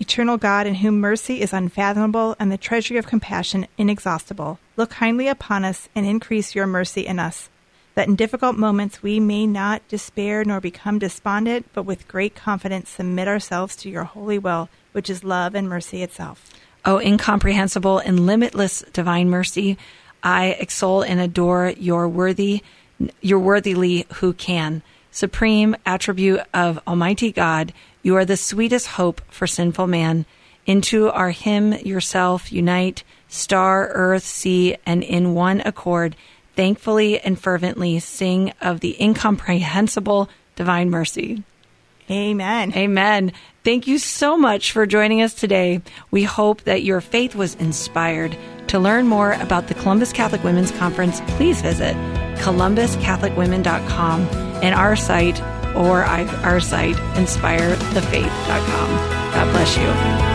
Eternal 0.00 0.36
God, 0.36 0.66
in 0.66 0.76
whom 0.76 1.00
mercy 1.00 1.40
is 1.40 1.52
unfathomable 1.52 2.36
and 2.38 2.52
the 2.52 2.58
treasury 2.58 2.98
of 2.98 3.06
compassion 3.06 3.66
inexhaustible, 3.76 4.58
look 4.76 4.90
kindly 4.90 5.26
upon 5.26 5.64
us 5.64 5.88
and 5.94 6.06
increase 6.06 6.54
your 6.54 6.66
mercy 6.66 7.04
in 7.04 7.18
us 7.18 7.48
that 7.98 8.06
in 8.06 8.14
difficult 8.14 8.56
moments 8.56 9.02
we 9.02 9.18
may 9.18 9.44
not 9.44 9.82
despair 9.88 10.44
nor 10.44 10.60
become 10.60 11.00
despondent, 11.00 11.66
but 11.72 11.82
with 11.82 12.06
great 12.06 12.32
confidence 12.32 12.88
submit 12.88 13.26
ourselves 13.26 13.74
to 13.74 13.90
your 13.90 14.04
holy 14.04 14.38
will, 14.38 14.68
which 14.92 15.10
is 15.10 15.24
love 15.24 15.56
and 15.56 15.68
mercy 15.68 16.00
itself. 16.00 16.48
Oh, 16.84 17.00
incomprehensible 17.00 17.98
and 17.98 18.24
limitless 18.24 18.84
divine 18.92 19.28
mercy, 19.28 19.78
I 20.22 20.50
extol 20.60 21.02
and 21.02 21.18
adore 21.18 21.70
your 21.70 22.06
worthy, 22.08 22.62
your 23.20 23.40
worthily 23.40 24.06
who 24.14 24.32
can. 24.32 24.82
Supreme 25.10 25.74
attribute 25.84 26.42
of 26.54 26.78
Almighty 26.86 27.32
God, 27.32 27.72
you 28.04 28.14
are 28.14 28.24
the 28.24 28.36
sweetest 28.36 28.86
hope 28.86 29.20
for 29.28 29.48
sinful 29.48 29.88
man. 29.88 30.24
Into 30.66 31.10
our 31.10 31.30
hymn 31.30 31.72
yourself 31.72 32.52
unite, 32.52 33.02
star, 33.26 33.88
earth, 33.88 34.22
sea, 34.22 34.76
and 34.86 35.02
in 35.02 35.34
one 35.34 35.62
accord 35.62 36.14
thankfully 36.58 37.18
and 37.20 37.38
fervently 37.38 38.00
sing 38.00 38.52
of 38.60 38.80
the 38.80 39.00
incomprehensible 39.00 40.28
divine 40.56 40.90
mercy. 40.90 41.44
Amen. 42.10 42.72
Amen. 42.74 43.32
Thank 43.62 43.86
you 43.86 43.98
so 43.98 44.36
much 44.36 44.72
for 44.72 44.84
joining 44.84 45.22
us 45.22 45.34
today. 45.34 45.82
We 46.10 46.24
hope 46.24 46.62
that 46.62 46.82
your 46.82 47.00
faith 47.00 47.36
was 47.36 47.54
inspired. 47.54 48.36
To 48.68 48.80
learn 48.80 49.06
more 49.06 49.34
about 49.34 49.68
the 49.68 49.74
Columbus 49.74 50.12
Catholic 50.12 50.42
Women's 50.42 50.72
Conference, 50.72 51.20
please 51.36 51.62
visit 51.62 51.94
columbuscatholicwomen.com 52.38 54.20
and 54.60 54.74
our 54.74 54.96
site 54.96 55.40
or 55.76 56.02
our 56.02 56.58
site, 56.58 56.96
inspirethefaith.com. 56.96 58.88
God 59.32 59.52
bless 59.52 59.76
you. 59.76 60.27